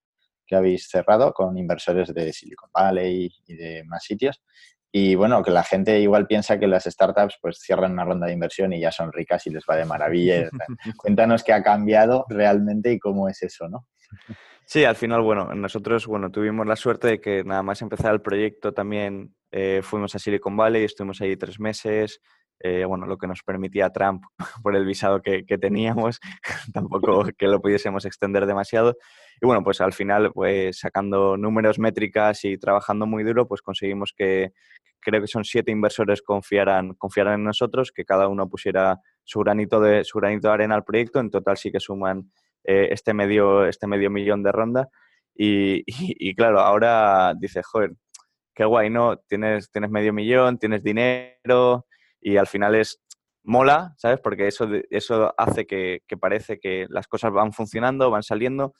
que 0.47 0.57
habéis 0.57 0.89
cerrado 0.89 1.33
con 1.33 1.57
inversores 1.59 2.13
de 2.15 2.33
Silicon 2.33 2.71
Valley 2.73 3.31
y 3.47 3.55
de 3.55 3.85
más 3.85 4.05
sitios. 4.05 4.43
Y 4.93 5.15
bueno, 5.15 5.43
que 5.43 5.51
la 5.51 5.63
gente 5.63 6.01
igual 6.01 6.27
piensa 6.27 6.59
que 6.59 6.67
las 6.67 6.85
startups 6.85 7.37
pues 7.43 7.59
cierran 7.59 7.93
una 7.93 8.05
ronda 8.05 8.27
de 8.27 8.33
inversión 8.33 8.73
y 8.73 8.81
ya 8.81 8.91
son 8.91 9.13
ricas 9.13 9.47
y 9.47 9.51
les 9.51 9.65
va 9.69 9.77
de 9.77 9.85
maravilla. 9.85 10.49
Cuéntanos 10.97 11.45
qué 11.45 11.53
ha 11.53 11.63
cambiado 11.63 12.25
realmente 12.29 12.93
y 12.93 12.99
cómo 12.99 13.29
es 13.29 13.43
eso, 13.43 13.69
¿no? 13.69 13.87
Sí, 14.65 14.85
al 14.85 14.97
final, 14.97 15.23
bueno, 15.23 15.55
nosotros, 15.55 16.07
bueno, 16.07 16.31
tuvimos 16.31 16.67
la 16.67 16.77
suerte 16.77 17.09
de 17.09 17.21
que 17.21 17.45
nada 17.45 17.63
más 17.63 17.83
empezar 17.83 18.15
el 18.15 18.23
proyecto 18.23 18.73
también 18.73 19.35
eh, 19.53 19.81
fuimos 19.83 20.15
a 20.15 20.19
Silicon 20.19 20.57
Valley, 20.57 20.85
estuvimos 20.85 21.21
ahí 21.21 21.37
tres 21.37 21.61
meses, 21.61 22.21
eh, 22.61 22.85
bueno, 22.85 23.07
lo 23.07 23.19
que 23.19 23.27
nos 23.27 23.43
permitía 23.43 23.91
Trump 23.91 24.25
por 24.63 24.75
el 24.77 24.85
visado 24.85 25.21
que, 25.21 25.45
teníamos, 25.61 26.21
tampoco 26.73 27.25
que 27.39 27.47
lo 27.47 27.61
pudiésemos 27.61 28.05
extender 28.05 28.47
demasiado. 28.47 28.97
Y 29.41 29.47
bueno, 29.47 29.63
pues 29.63 29.81
al 29.81 29.93
final, 29.93 30.33
pues 30.33 30.79
sacando 30.79 31.37
números, 31.37 31.79
métricas 31.79 32.45
y 32.45 32.57
trabajando 32.57 33.07
muy 33.07 33.25
duro, 33.25 33.47
pues 33.47 33.63
conseguimos 33.63 34.15
que 34.17 34.53
creo 35.01 35.21
que 35.21 35.27
son 35.27 35.45
siete 35.45 35.71
inversores 35.71 36.23
confiaran, 36.23 36.95
confiaran 36.95 37.35
en 37.35 37.45
nosotros, 37.45 37.93
que 37.93 38.05
cada 38.05 38.29
uno 38.29 38.49
pusiera 38.49 38.99
su 39.25 39.41
granito 39.41 39.81
de, 39.81 40.05
su 40.05 40.19
granito 40.19 40.49
de 40.49 40.55
arena 40.55 40.75
al 40.75 40.85
proyecto. 40.85 41.21
En 41.21 41.31
total 41.31 41.57
sí 41.57 41.71
que 41.71 41.81
suman 41.81 42.33
eh, 42.65 42.89
este, 42.91 43.15
medio, 43.15 43.67
este 43.67 43.87
medio 43.87 44.11
millón 44.11 44.43
de 44.43 44.53
ronda. 44.53 44.89
Y, 45.35 45.85
y, 45.87 46.35
claro, 46.35 46.61
ahora 46.61 47.35
dices, 47.39 47.65
joder, 47.67 47.93
qué 48.55 48.65
guay, 48.65 48.89
¿no? 48.89 49.19
Tienes, 49.19 49.71
tienes 49.71 49.91
medio 49.91 50.15
millón, 50.15 50.59
tienes 50.59 50.83
dinero, 50.83 51.87
y 52.27 52.39
al 52.39 52.49
final 52.49 52.75
es 52.75 53.01
mola, 53.45 53.95
¿sabes? 53.99 54.19
Porque 54.19 54.49
eso, 54.49 54.69
eso 54.91 55.33
hace 55.39 55.65
que, 55.65 56.03
parece 56.21 56.59
que 56.59 56.87
las 56.89 57.07
cosas 57.07 57.31
van 57.31 57.53
funcionando, 57.53 58.11
van 58.11 58.25
saliendo, 58.25 58.75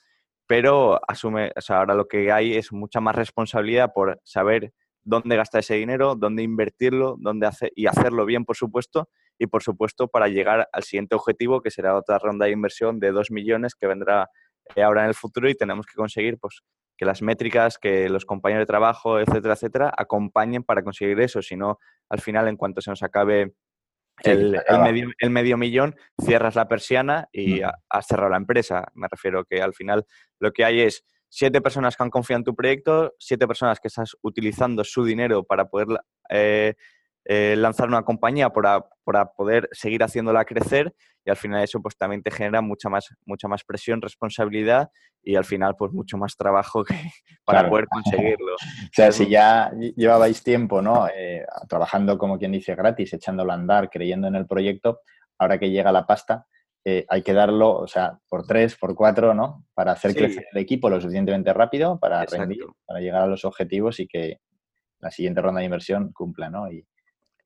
pero 0.47 0.99
asume, 1.07 1.53
o 1.55 1.61
sea, 1.61 1.77
ahora 1.77 1.95
lo 1.95 2.09
que 2.09 2.29
hay 2.29 2.55
es 2.55 2.73
mucha 2.73 2.99
más 2.99 3.15
responsabilidad 3.15 3.93
por 3.95 4.19
saber 4.25 4.73
dónde 5.05 5.37
gastar 5.37 5.59
ese 5.59 5.75
dinero, 5.75 6.15
dónde 6.15 6.43
invertirlo, 6.43 7.15
dónde 7.19 7.47
hacer 7.47 7.71
y 7.73 7.87
hacerlo 7.87 8.25
bien, 8.25 8.43
por 8.43 8.57
supuesto, 8.57 9.07
y 9.39 9.47
por 9.47 9.63
supuesto 9.63 10.09
para 10.09 10.27
llegar 10.27 10.67
al 10.73 10.83
siguiente 10.83 11.15
objetivo, 11.15 11.61
que 11.61 11.71
será 11.71 11.95
otra 11.95 12.19
ronda 12.19 12.47
de 12.47 12.51
inversión 12.51 12.99
de 12.99 13.13
2 13.13 13.31
millones 13.31 13.75
que 13.75 13.87
vendrá 13.87 14.29
eh, 14.75 14.83
ahora 14.83 15.03
en 15.03 15.07
el 15.07 15.15
futuro 15.15 15.49
y 15.49 15.55
tenemos 15.55 15.85
que 15.85 15.95
conseguir 15.95 16.37
pues, 16.37 16.63
que 16.97 17.05
las 17.05 17.21
métricas, 17.21 17.77
que 17.77 18.09
los 18.09 18.25
compañeros 18.25 18.63
de 18.63 18.67
trabajo, 18.67 19.19
etcétera, 19.19 19.53
etcétera, 19.53 19.93
acompañen 19.95 20.63
para 20.63 20.83
conseguir 20.83 21.19
eso. 21.21 21.41
Si 21.41 21.55
no, 21.55 21.79
al 22.09 22.19
final, 22.19 22.47
en 22.47 22.57
cuanto 22.57 22.81
se 22.81 22.89
nos 22.89 23.03
acabe 23.03 23.53
el, 24.23 24.59
medio, 25.29 25.57
millón, 25.57 25.95
cierras 26.19 26.55
la 26.55 26.67
persiana 26.67 27.29
y 27.31 27.61
has 27.61 28.07
cerrado 28.07 28.29
la 28.29 28.37
empresa. 28.37 28.87
Me 28.95 29.07
refiero 29.09 29.45
que 29.45 29.61
al 29.61 29.73
final 29.73 30.05
lo 30.39 30.51
que 30.51 30.65
hay 30.65 30.81
es 30.81 31.05
siete 31.29 31.61
personas 31.61 31.95
que 31.95 32.03
han 32.03 32.09
confiado 32.09 32.39
en 32.39 32.45
tu 32.45 32.55
proyecto, 32.55 33.13
siete 33.19 33.47
personas 33.47 33.79
que 33.79 33.89
estás 33.89 34.17
utilizando 34.21 34.83
su 34.83 35.03
dinero 35.03 35.43
para 35.43 35.69
poder 35.69 35.87
eh, 36.29 36.73
eh, 37.29 37.55
lanzar 37.57 37.89
una 37.89 38.03
compañía 38.03 38.49
para, 38.49 38.85
para, 39.03 39.33
poder 39.33 39.67
seguir 39.73 40.01
haciéndola 40.01 40.45
crecer 40.45 40.95
y 41.25 41.29
al 41.29 41.35
final 41.35 41.61
eso 41.61 41.81
pues 41.81 41.97
también 41.97 42.23
te 42.23 42.31
genera 42.31 42.61
mucha 42.61 42.87
más, 42.87 43.09
mucha 43.25 43.49
más 43.49 43.65
presión, 43.65 44.01
responsabilidad 44.01 44.89
y 45.21 45.35
al 45.35 45.43
final 45.43 45.75
pues 45.75 45.91
mucho 45.91 46.17
más 46.17 46.37
trabajo 46.37 46.85
que, 46.85 46.95
para 47.45 47.69
poder 47.69 47.87
conseguirlo. 47.87 48.53
o 48.55 48.93
sea, 48.93 49.11
si 49.11 49.27
ya 49.27 49.71
llevabais 49.97 50.41
tiempo, 50.41 50.81
¿no? 50.81 51.09
Eh, 51.13 51.45
trabajando 51.67 52.17
como 52.17 52.39
quien 52.39 52.53
dice 52.53 52.75
gratis, 52.75 53.11
echándolo 53.11 53.51
a 53.51 53.55
andar, 53.55 53.89
creyendo 53.89 54.29
en 54.29 54.35
el 54.35 54.47
proyecto, 54.47 55.01
ahora 55.37 55.59
que 55.59 55.69
llega 55.69 55.91
la 55.91 56.07
pasta, 56.07 56.47
eh, 56.85 57.05
hay 57.09 57.23
que 57.23 57.33
darlo, 57.33 57.75
o 57.75 57.87
sea, 57.87 58.17
por 58.29 58.47
tres, 58.47 58.77
por 58.77 58.95
cuatro, 58.95 59.33
¿no? 59.33 59.65
Para 59.73 59.91
hacer 59.91 60.15
crecer 60.15 60.45
el 60.53 60.59
equipo 60.59 60.89
lo 60.89 61.01
suficientemente 61.01 61.51
rápido, 61.51 61.99
para 61.99 62.23
rendir, 62.23 62.63
para 62.85 63.01
llegar 63.01 63.23
a 63.23 63.27
los 63.27 63.43
objetivos 63.43 63.99
y 63.99 64.07
que 64.07 64.39
la 64.99 65.11
siguiente 65.11 65.41
ronda 65.41 65.59
de 65.59 65.65
inversión 65.65 66.13
cumpla, 66.13 66.49
¿no? 66.49 66.71
Y, 66.71 66.87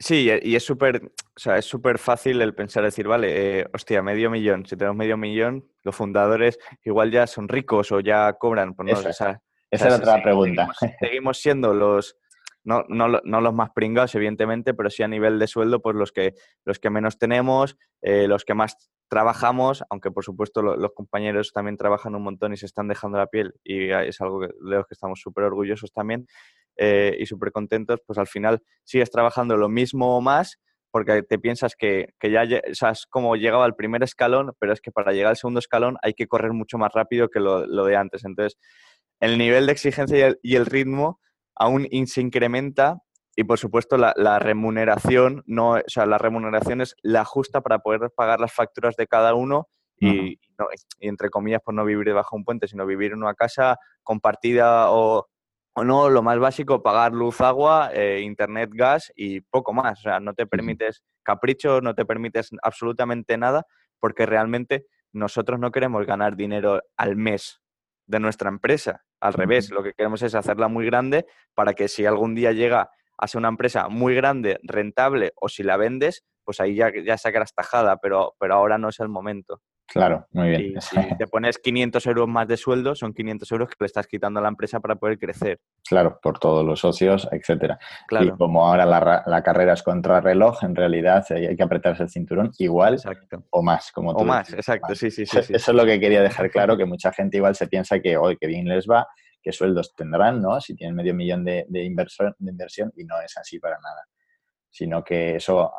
Sí, 0.02 0.32
y 0.42 0.56
es 0.56 0.66
súper, 0.66 1.00
o 1.06 1.40
sea, 1.40 1.58
es 1.58 1.66
súper 1.66 2.00
fácil 2.00 2.42
el 2.42 2.56
pensar, 2.56 2.84
decir, 2.84 3.08
vale, 3.08 3.60
eh, 3.60 3.68
hostia, 3.72 4.02
medio 4.02 4.32
millón, 4.32 4.66
si 4.66 4.76
tenemos 4.76 4.98
medio 4.98 5.16
millón, 5.16 5.70
los 5.84 5.96
fundadores 5.96 6.58
igual 6.84 7.12
ya 7.12 7.28
son 7.28 7.48
ricos 7.48 7.92
o 7.92 8.00
ya 8.00 8.34
cobran. 8.34 8.74
Pues 8.74 8.92
no, 8.92 9.10
esa, 9.10 9.44
esa 9.70 9.88
es 9.88 9.94
otra 9.94 10.24
pregunta. 10.24 10.68
Seguimos, 11.00 11.38
siendo 11.38 11.76
los, 11.76 12.18
no, 12.64 12.84
no, 12.90 13.10
no, 13.24 13.42
los 13.42 13.54
más 13.54 13.70
pringados, 13.76 14.16
evidentemente, 14.16 14.74
pero 14.74 14.90
sí 14.90 15.04
a 15.04 15.08
nivel 15.08 15.38
de 15.38 15.46
sueldo, 15.46 15.84
pues 15.84 15.96
los 15.96 16.12
que, 16.12 16.34
los 16.66 16.80
que 16.80 16.90
menos 16.90 17.20
tenemos, 17.20 17.78
eh, 18.02 18.28
los 18.28 18.44
que 18.44 18.56
más 18.56 18.92
trabajamos, 19.08 19.84
aunque 19.92 20.10
por 20.10 20.24
supuesto 20.24 20.62
los 20.62 20.94
compañeros 20.94 21.52
también 21.52 21.78
trabajan 21.78 22.16
un 22.16 22.24
montón 22.24 22.54
y 22.54 22.58
se 22.58 22.66
están 22.66 22.88
dejando 22.88 23.18
la 23.18 23.28
piel 23.28 23.54
y 23.62 23.92
es 23.92 24.22
algo 24.22 24.40
de 24.40 24.54
los 24.58 24.88
que 24.88 24.94
estamos 24.94 25.20
súper 25.20 25.44
orgullosos 25.44 25.92
también. 25.92 26.26
Eh, 26.84 27.16
y 27.20 27.28
súper 27.28 27.52
contentos, 27.52 28.00
pues 28.08 28.18
al 28.18 28.26
final 28.26 28.64
sigues 28.84 29.12
trabajando 29.12 29.56
lo 29.56 29.70
mismo 29.70 30.18
o 30.18 30.22
más 30.22 30.58
porque 30.90 31.22
te 31.22 31.38
piensas 31.38 31.76
que, 31.76 32.16
que 32.20 32.32
ya 32.32 32.42
o 32.42 32.74
sea, 32.74 32.90
es 32.90 33.06
como 33.06 33.36
llegaba 33.36 33.66
al 33.66 33.76
primer 33.76 34.02
escalón, 34.02 34.54
pero 34.58 34.74
es 34.74 34.82
que 34.82 34.92
para 34.92 35.14
llegar 35.14 35.30
al 35.30 35.38
segundo 35.38 35.60
escalón 35.60 35.98
hay 36.02 36.16
que 36.16 36.26
correr 36.28 36.54
mucho 36.54 36.80
más 36.80 36.92
rápido 36.92 37.30
que 37.30 37.40
lo, 37.40 37.68
lo 37.68 37.86
de 37.86 37.98
antes. 37.98 38.26
Entonces, 38.26 38.58
el 39.20 39.38
nivel 39.38 39.68
de 39.68 39.74
exigencia 39.74 40.36
y 40.42 40.56
el, 40.56 40.66
ritmo 40.66 41.20
aún 41.56 41.88
se 42.08 42.22
incrementa 42.22 42.98
y 43.36 43.44
por 43.44 43.60
supuesto 43.60 43.96
la, 43.98 44.14
la, 44.18 44.40
remuneración 44.40 45.44
no, 45.46 45.74
o 45.74 45.84
sea, 45.86 46.08
la 46.08 46.18
remuneración 46.18 46.82
es 46.82 46.96
la 47.04 47.26
justa 47.26 47.62
para 47.62 47.78
poder 47.78 48.10
pagar 48.16 48.40
las 48.40 48.54
facturas 48.54 48.96
de 48.96 49.06
cada 49.06 49.36
uno 49.36 49.68
y, 50.00 50.32
y, 50.34 50.40
entre 51.00 51.30
comillas 51.30 51.62
pues 51.64 51.76
no 51.76 51.86
vivir 51.86 52.08
debajo 52.08 52.36
de 52.36 52.40
un 52.40 52.46
puente, 52.46 52.68
sino 52.68 52.88
vivir 52.88 53.12
en 53.12 53.20
una 53.20 53.36
casa 53.36 53.78
compartida 54.02 54.92
o 54.92 55.28
no, 55.84 56.10
lo 56.10 56.22
más 56.22 56.40
básico, 56.40 56.82
pagar 56.82 57.14
luz, 57.14 57.42
agua, 57.42 57.92
eh, 57.94 58.22
internet, 58.22 58.70
gas 58.74 59.12
y 59.16 59.42
poco 59.42 59.74
más. 59.74 60.00
O 60.00 60.04
sea, 60.04 60.20
no 60.20 60.34
te 60.34 60.46
permites 60.46 61.04
caprichos, 61.24 61.82
no 61.82 61.96
te 61.96 62.06
permites 62.06 62.50
absolutamente 62.62 63.38
nada, 63.38 63.66
porque 64.00 64.26
realmente 64.26 64.86
nosotros 65.14 65.60
no 65.60 65.72
queremos 65.72 66.06
ganar 66.06 66.36
dinero 66.36 66.82
al 66.98 67.16
mes 67.16 67.62
de 68.06 68.20
nuestra 68.20 68.50
empresa. 68.50 69.04
Al 69.20 69.34
revés, 69.34 69.70
lo 69.72 69.84
que 69.84 69.94
queremos 69.94 70.22
es 70.24 70.36
hacerla 70.36 70.68
muy 70.68 70.86
grande 70.86 71.26
para 71.54 71.74
que 71.74 71.88
si 71.88 72.06
algún 72.06 72.36
día 72.36 72.52
llega 72.52 72.90
a 73.18 73.28
ser 73.28 73.40
una 73.40 73.50
empresa 73.50 73.88
muy 73.88 74.16
grande, 74.16 74.60
rentable, 74.64 75.32
o 75.36 75.48
si 75.48 75.64
la 75.64 75.78
vendes, 75.78 76.24
pues 76.52 76.60
ahí 76.60 76.76
ya, 76.76 76.92
ya 77.04 77.18
sacarás 77.18 77.54
tajada, 77.54 77.96
pero, 77.98 78.36
pero 78.38 78.56
ahora 78.56 78.78
no 78.78 78.90
es 78.90 79.00
el 79.00 79.08
momento. 79.08 79.62
Claro, 79.88 80.28
muy 80.32 80.50
bien. 80.50 80.74
Y 80.78 80.82
si 80.82 81.18
te 81.18 81.28
pones 81.28 81.58
500 81.58 82.06
euros 82.08 82.28
más 82.28 82.46
de 82.46 82.58
sueldo, 82.58 82.94
son 82.94 83.14
500 83.14 83.52
euros 83.52 83.70
que 83.70 83.76
le 83.80 83.86
estás 83.86 84.08
quitando 84.08 84.40
a 84.40 84.44
la 84.44 84.50
empresa 84.50 84.82
para 84.82 84.96
poder 84.96 85.18
crecer. 85.18 85.60
Claro, 85.88 86.20
por 86.22 86.40
todos 86.40 86.66
los 86.66 86.80
socios, 86.80 87.28
etcétera. 87.32 87.80
Y 88.20 88.32
como 88.32 88.68
ahora 88.68 88.86
la, 88.86 89.44
carrera 89.44 89.74
es 89.74 89.84
contra 89.84 90.20
reloj, 90.20 90.64
en 90.64 90.76
realidad 90.76 91.26
hay 91.30 91.56
que 91.56 91.64
apretarse 91.64 92.04
el 92.04 92.10
cinturón 92.10 92.52
igual 92.58 92.98
o 93.50 93.62
más, 93.62 93.92
como 93.92 94.14
tú 94.14 94.24
O 94.24 94.26
más, 94.26 94.52
exacto, 94.54 94.94
sí, 94.96 95.10
sí, 95.10 95.26
sí, 95.26 95.38
Eso 95.40 95.54
es 95.54 95.68
lo 95.76 95.86
que 95.86 96.00
quería 96.00 96.22
dejar 96.22 96.50
claro, 96.50 96.78
que 96.78 96.86
mucha 96.86 97.14
gente 97.14 97.38
igual 97.38 97.56
se 97.56 97.68
piensa 97.68 98.00
que 98.00 98.18
hoy 98.18 98.38
que 98.38 98.48
bien 98.48 98.68
les 98.68 98.88
va, 98.88 99.08
qué 99.42 99.52
sueldos 99.52 99.94
tendrán, 99.96 100.42
¿no? 100.42 100.60
Si 100.60 100.76
tienen 100.76 100.96
medio 100.96 101.14
millón 101.14 101.46
de, 101.46 101.66
de, 101.68 101.80
de 101.80 101.86
inversión 101.86 102.92
y 102.96 103.04
no 103.06 103.22
es 103.22 103.38
así 103.38 103.60
para 103.60 103.76
nada. 103.76 104.06
Sino 104.70 105.04
que 105.04 105.36
eso 105.36 105.70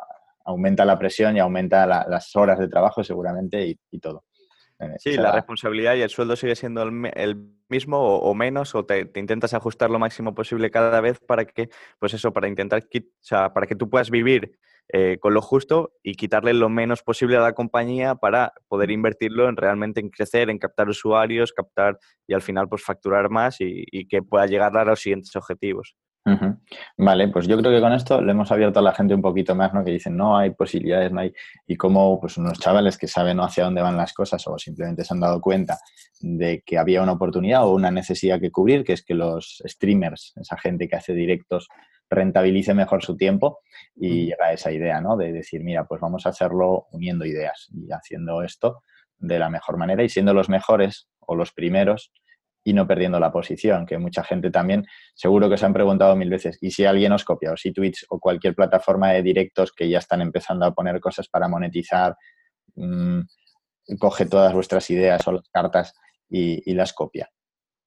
aumenta 0.45 0.85
la 0.85 0.97
presión 0.97 1.35
y 1.35 1.39
aumenta 1.39 1.85
las 1.85 2.35
horas 2.35 2.59
de 2.59 2.67
trabajo 2.67 3.03
seguramente 3.03 3.77
y, 3.91 3.99
todo. 3.99 4.25
Eh, 4.79 4.95
sí, 4.97 5.13
la 5.13 5.31
responsabilidad 5.31 5.95
y 5.95 6.01
el 6.01 6.09
sueldo 6.09 6.35
sigue 6.35 6.55
siendo 6.55 6.83
el, 6.83 7.37
mismo 7.69 8.17
o, 8.17 8.33
menos, 8.33 8.75
o 8.75 8.85
te, 8.85 9.09
intentas 9.15 9.53
ajustar 9.53 9.89
lo 9.89 9.99
máximo 9.99 10.35
posible 10.35 10.71
cada 10.71 11.01
vez 11.01 11.19
para 11.19 11.45
que, 11.45 11.69
pues 11.99 12.13
eso, 12.13 12.33
para 12.33 12.47
intentar, 12.47 12.83
o 12.83 13.01
sea, 13.21 13.53
para 13.53 13.67
que 13.67 13.75
tú 13.75 13.89
puedas 13.89 14.09
vivir 14.09 14.57
eh, 14.89 15.17
con 15.19 15.33
lo 15.33 15.41
justo 15.41 15.93
y 16.03 16.15
quitarle 16.15 16.53
lo 16.53 16.69
menos 16.69 17.03
posible 17.03 17.37
a 17.37 17.41
la 17.41 17.53
compañía 17.53 18.15
para 18.15 18.53
poder 18.67 18.91
invertirlo 18.91 19.47
en 19.47 19.55
realmente 19.55 20.01
en 20.01 20.09
crecer, 20.09 20.49
en 20.49 20.59
captar 20.59 20.89
usuarios, 20.89 21.53
captar 21.53 21.97
y 22.27 22.33
al 22.33 22.41
final 22.41 22.67
pues 22.67 22.83
facturar 22.83 23.29
más 23.29 23.61
y, 23.61 23.85
y 23.91 24.07
que 24.07 24.21
pueda 24.21 24.45
llegar 24.45 24.77
a 24.77 24.83
los 24.83 24.99
siguientes 24.99 25.35
objetivos. 25.35 25.95
Vale, 26.97 27.27
pues 27.27 27.47
yo 27.47 27.57
creo 27.57 27.71
que 27.71 27.81
con 27.81 27.91
esto 27.91 28.21
le 28.21 28.31
hemos 28.31 28.49
abierto 28.51 28.79
a 28.79 28.81
la 28.81 28.93
gente 28.93 29.13
un 29.13 29.21
poquito 29.21 29.55
más, 29.55 29.73
¿no? 29.73 29.83
Que 29.83 29.91
dicen, 29.91 30.15
no 30.15 30.37
hay 30.37 30.51
posibilidades, 30.51 31.11
no 31.11 31.19
hay. 31.19 31.33
Y 31.67 31.75
como 31.75 32.19
pues 32.19 32.37
unos 32.37 32.59
chavales 32.59 32.97
que 32.97 33.07
saben 33.07 33.39
hacia 33.41 33.65
dónde 33.65 33.81
van 33.81 33.97
las 33.97 34.13
cosas 34.13 34.47
o 34.47 34.57
simplemente 34.57 35.03
se 35.03 35.13
han 35.13 35.19
dado 35.19 35.41
cuenta 35.41 35.79
de 36.21 36.63
que 36.65 36.77
había 36.77 37.01
una 37.03 37.13
oportunidad 37.13 37.65
o 37.65 37.73
una 37.73 37.91
necesidad 37.91 38.39
que 38.39 38.51
cubrir, 38.51 38.85
que 38.85 38.93
es 38.93 39.03
que 39.03 39.15
los 39.15 39.61
streamers, 39.67 40.33
esa 40.37 40.57
gente 40.57 40.87
que 40.87 40.95
hace 40.95 41.13
directos, 41.13 41.67
rentabilice 42.09 42.73
mejor 42.73 43.03
su 43.03 43.17
tiempo 43.17 43.59
y 43.95 44.27
llega 44.27 44.45
a 44.45 44.53
esa 44.53 44.71
idea, 44.71 45.01
¿no? 45.01 45.17
De 45.17 45.33
decir, 45.33 45.61
mira, 45.61 45.85
pues 45.85 45.99
vamos 45.99 46.25
a 46.25 46.29
hacerlo 46.29 46.87
uniendo 46.91 47.25
ideas 47.25 47.69
y 47.73 47.91
haciendo 47.91 48.43
esto 48.43 48.83
de 49.17 49.39
la 49.39 49.49
mejor 49.49 49.77
manera 49.77 50.03
y 50.03 50.09
siendo 50.09 50.33
los 50.33 50.47
mejores 50.47 51.07
o 51.19 51.35
los 51.35 51.51
primeros 51.51 52.11
y 52.63 52.73
no 52.73 52.87
perdiendo 52.87 53.19
la 53.19 53.31
posición, 53.31 53.85
que 53.85 53.97
mucha 53.97 54.23
gente 54.23 54.49
también 54.51 54.85
seguro 55.13 55.49
que 55.49 55.57
se 55.57 55.65
han 55.65 55.73
preguntado 55.73 56.15
mil 56.15 56.29
veces, 56.29 56.57
¿y 56.61 56.71
si 56.71 56.85
alguien 56.85 57.11
os 57.11 57.25
copia? 57.25 57.51
O 57.51 57.57
si 57.57 57.71
Twitch 57.71 58.05
o 58.09 58.19
cualquier 58.19 58.55
plataforma 58.55 59.11
de 59.11 59.21
directos 59.21 59.71
que 59.71 59.89
ya 59.89 59.99
están 59.99 60.21
empezando 60.21 60.65
a 60.65 60.73
poner 60.73 60.99
cosas 60.99 61.27
para 61.27 61.47
monetizar, 61.47 62.15
mm, 62.75 63.21
coge 63.99 64.25
todas 64.25 64.53
vuestras 64.53 64.89
ideas 64.89 65.27
o 65.27 65.33
las 65.33 65.49
cartas 65.49 65.93
y 66.29 66.73
las 66.73 66.93
copia. 66.93 67.29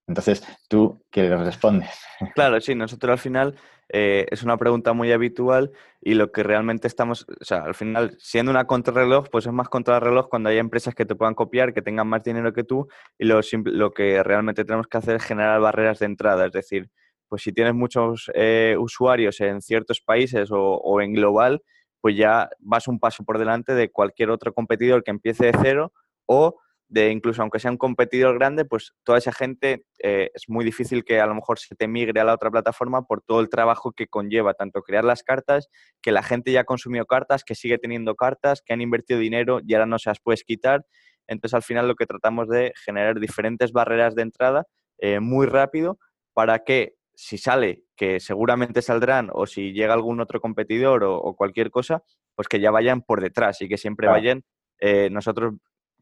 Entonces, 0.07 0.43
¿tú 0.69 1.05
qué 1.11 1.23
le 1.23 1.37
respondes? 1.37 1.91
Claro, 2.35 2.59
sí, 2.61 2.75
nosotros 2.75 3.13
al 3.13 3.19
final 3.19 3.57
eh, 3.91 4.27
es 4.31 4.43
una 4.43 4.57
pregunta 4.57 4.95
muy 4.95 5.13
habitual 5.13 5.71
y 6.01 6.15
lo 6.15 6.33
que 6.33 6.43
realmente 6.43 6.89
estamos, 6.89 7.27
o 7.29 7.45
sea, 7.45 7.59
al 7.59 7.75
final, 7.75 8.17
siendo 8.19 8.51
una 8.51 8.67
contrarreloj, 8.67 9.29
pues 9.31 9.47
es 9.47 9.53
más 9.53 9.69
contrarreloj 9.69 10.29
cuando 10.29 10.49
hay 10.49 10.59
empresas 10.59 10.95
que 10.95 11.05
te 11.05 11.15
puedan 11.15 11.35
copiar, 11.35 11.75
que 11.75 11.83
tengan 11.83 12.09
más 12.09 12.23
dinero 12.23 12.53
que 12.55 12.65
tú 12.65 12.89
y 13.19 13.27
lo, 13.27 13.41
lo 13.65 13.91
que 13.93 14.23
realmente 14.23 14.65
tenemos 14.65 14.87
que 14.87 14.97
hacer 14.97 15.17
es 15.17 15.25
generar 15.25 15.61
barreras 15.61 15.99
de 15.99 16.07
entrada, 16.07 16.47
es 16.47 16.53
decir, 16.53 16.89
pues 17.29 17.43
si 17.43 17.53
tienes 17.53 17.75
muchos 17.75 18.31
eh, 18.35 18.77
usuarios 18.79 19.41
en 19.41 19.61
ciertos 19.61 20.01
países 20.01 20.51
o, 20.51 20.59
o 20.59 21.01
en 21.01 21.13
global, 21.13 21.63
pues 22.01 22.17
ya 22.17 22.49
vas 22.61 22.89
un 22.89 22.99
paso 22.99 23.25
por 23.25 23.39
delante 23.39 23.75
de 23.75 23.91
cualquier 23.91 24.31
otro 24.31 24.55
competidor 24.55 25.03
que 25.03 25.11
empiece 25.11 25.47
de 25.47 25.53
cero 25.61 25.93
o 26.27 26.57
de 26.89 27.11
incluso 27.11 27.43
aunque 27.43 27.59
sea 27.59 27.71
un 27.71 27.77
competidor 27.77 28.35
grande, 28.35 28.65
pues 28.65 28.93
toda 29.03 29.19
esa 29.19 29.33
gente 29.33 29.87
eh, 30.03 30.31
es 30.35 30.49
muy 30.49 30.65
difícil 30.65 31.05
que 31.05 31.21
a 31.21 31.27
lo 31.27 31.35
mejor 31.35 31.59
se 31.59 31.75
te 31.75 31.89
migre 31.89 32.21
a 32.21 32.25
la 32.25 32.35
otra 32.35 32.51
plataforma 32.51 33.07
por 33.07 33.23
todo 33.23 33.41
el 33.41 33.49
trabajo 33.49 33.93
que 33.93 34.07
conlleva, 34.07 34.55
tanto 34.55 34.83
crear 34.83 35.05
las 35.05 35.23
cartas, 35.23 35.69
que 36.01 36.13
la 36.13 36.23
gente 36.23 36.53
ya 36.53 36.61
ha 36.61 36.65
consumido 36.65 37.05
cartas, 37.07 37.43
que 37.45 37.55
sigue 37.55 37.79
teniendo 37.79 38.15
cartas, 38.15 38.63
que 38.65 38.73
han 38.73 38.81
invertido 38.81 39.19
dinero 39.19 39.61
y 39.67 39.75
ahora 39.75 39.87
no 39.87 39.99
se 39.99 40.11
las 40.11 40.21
puedes 40.21 40.45
quitar. 40.45 40.87
Entonces 41.27 41.55
al 41.55 41.63
final 41.63 41.89
lo 41.89 41.97
que 41.97 42.07
tratamos 42.07 42.49
de 42.49 42.73
generar 42.85 43.19
diferentes 43.19 43.73
barreras 43.73 44.15
de 44.15 44.23
entrada 44.23 44.67
eh, 44.99 45.19
muy 45.19 45.47
rápido 45.47 45.99
para 46.35 46.61
que 46.61 46.95
si 47.15 47.39
sale, 47.39 47.83
que 47.97 48.21
seguramente 48.21 48.83
saldrán, 48.83 49.31
o 49.33 49.47
si 49.47 49.73
llega 49.73 49.95
algún 49.95 50.21
otro 50.21 50.41
competidor 50.41 51.03
o, 51.03 51.35
cualquier 51.35 51.71
cosa, 51.71 52.03
pues 52.35 52.47
que 52.47 52.61
ya 52.61 52.71
vayan 52.71 53.01
por 53.01 53.23
detrás 53.23 53.63
y 53.63 53.69
que 53.69 53.79
siempre 53.79 54.07
vayan 54.07 54.45
eh, 54.79 55.09
nosotros 55.11 55.55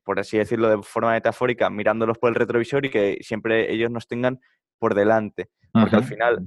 por 0.04 0.20
así 0.20 0.38
decirlo 0.38 0.68
de 0.68 0.82
forma 0.82 1.12
metafórica, 1.12 1.70
mirándolos 1.70 2.18
por 2.18 2.28
el 2.28 2.34
retrovisor 2.34 2.84
y 2.86 2.90
que 2.90 3.18
siempre 3.22 3.72
ellos 3.72 3.90
nos 3.90 4.06
tengan 4.06 4.40
por 4.78 4.94
delante. 4.94 5.48
Porque 5.72 5.96
al 5.96 6.04
final, 6.04 6.46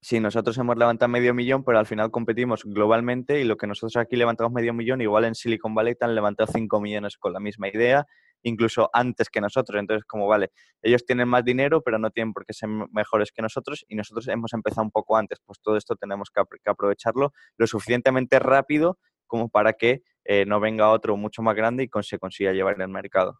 si 0.00 0.20
nosotros 0.20 0.56
hemos 0.56 0.76
levantado 0.78 1.10
medio 1.10 1.34
millón, 1.34 1.62
pero 1.64 1.78
al 1.78 1.86
final 1.86 2.10
competimos 2.10 2.64
globalmente 2.64 3.40
y 3.40 3.44
lo 3.44 3.56
que 3.56 3.66
nosotros 3.66 3.96
aquí 3.96 4.16
levantamos 4.16 4.52
medio 4.52 4.72
millón, 4.72 5.02
igual 5.02 5.24
en 5.24 5.34
Silicon 5.34 5.74
Valley 5.74 5.94
han 6.00 6.14
levantado 6.14 6.50
5 6.52 6.80
millones 6.80 7.18
con 7.18 7.32
la 7.32 7.40
misma 7.40 7.68
idea, 7.68 8.06
incluso 8.42 8.88
antes 8.92 9.28
que 9.28 9.40
nosotros. 9.40 9.78
Entonces, 9.78 10.04
como 10.06 10.26
vale, 10.26 10.52
ellos 10.80 11.04
tienen 11.04 11.28
más 11.28 11.44
dinero, 11.44 11.82
pero 11.82 11.98
no 11.98 12.10
tienen 12.10 12.32
por 12.32 12.46
qué 12.46 12.54
ser 12.54 12.68
mejores 12.92 13.30
que 13.32 13.42
nosotros 13.42 13.84
y 13.88 13.96
nosotros 13.96 14.28
hemos 14.28 14.54
empezado 14.54 14.84
un 14.84 14.90
poco 14.90 15.16
antes. 15.16 15.40
Pues 15.44 15.60
todo 15.60 15.76
esto 15.76 15.96
tenemos 15.96 16.30
que 16.30 16.70
aprovecharlo 16.70 17.32
lo 17.58 17.66
suficientemente 17.66 18.38
rápido 18.38 18.98
como 19.26 19.48
para 19.48 19.72
que 19.72 20.02
eh, 20.28 20.44
no 20.44 20.58
venga 20.58 20.90
otro 20.90 21.16
mucho 21.16 21.40
más 21.40 21.54
grande 21.54 21.84
y 21.84 22.02
se 22.02 22.18
consiga 22.18 22.52
llevar 22.52 22.74
en 22.74 22.82
el 22.82 22.88
mercado. 22.88 23.38